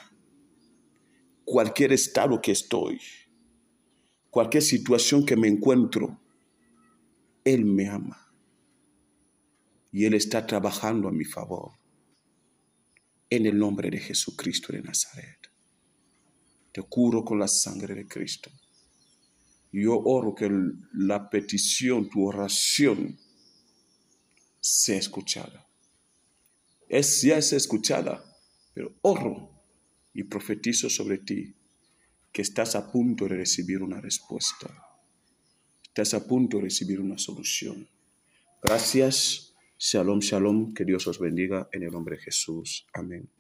Cualquier 1.45 1.93
estado 1.93 2.41
que 2.43 2.51
estoy, 2.51 3.01
cualquier 4.31 4.65
situación 4.65 5.25
que 5.25 5.37
me 5.37 5.47
encuentro, 5.47 6.21
Él 7.47 7.65
me 7.65 7.89
ama. 7.89 8.29
Y 9.93 10.05
Él 10.05 10.15
está 10.15 10.45
trabajando 10.45 11.07
a 11.07 11.13
mi 11.13 11.25
favor 11.25 11.71
en 13.31 13.47
el 13.47 13.57
nombre 13.57 13.89
de 13.89 13.99
Jesucristo 13.99 14.73
de 14.73 14.83
Nazaret. 14.83 15.39
Te 16.73 16.83
curo 16.83 17.25
con 17.25 17.39
la 17.39 17.47
sangre 17.47 17.95
de 17.95 18.09
Cristo. 18.09 18.51
Yo 19.71 19.97
oro 19.97 20.35
que 20.35 20.51
la 20.95 21.31
petición, 21.31 22.11
tu 22.11 22.27
oración, 22.27 23.17
sea 24.61 24.99
escuchada. 24.99 25.69
Es, 26.89 27.23
ya 27.23 27.39
es 27.39 27.53
escuchada, 27.53 28.25
pero 28.75 28.97
oro 29.03 29.51
y 30.13 30.25
profetizo 30.25 30.91
sobre 30.91 31.19
ti 31.19 31.55
que 32.33 32.43
estás 32.43 32.75
a 32.75 32.91
punto 32.91 33.27
de 33.27 33.37
recibir 33.37 33.83
una 33.83 34.01
respuesta. 34.01 34.86
Estás 35.97 36.13
a 36.13 36.27
punto 36.27 36.59
de 36.59 36.65
recibir 36.65 37.01
una 37.01 37.17
solución. 37.17 37.89
Gracias 38.63 39.55
Shalom, 39.79 40.21
shalom, 40.21 40.75
que 40.75 40.85
Dios 40.85 41.07
os 41.07 41.19
bendiga 41.19 41.71
en 41.73 41.85
el 41.85 41.91
nombre 41.91 42.17
de 42.17 42.23
Jesús. 42.23 42.87
Amén. 42.93 43.31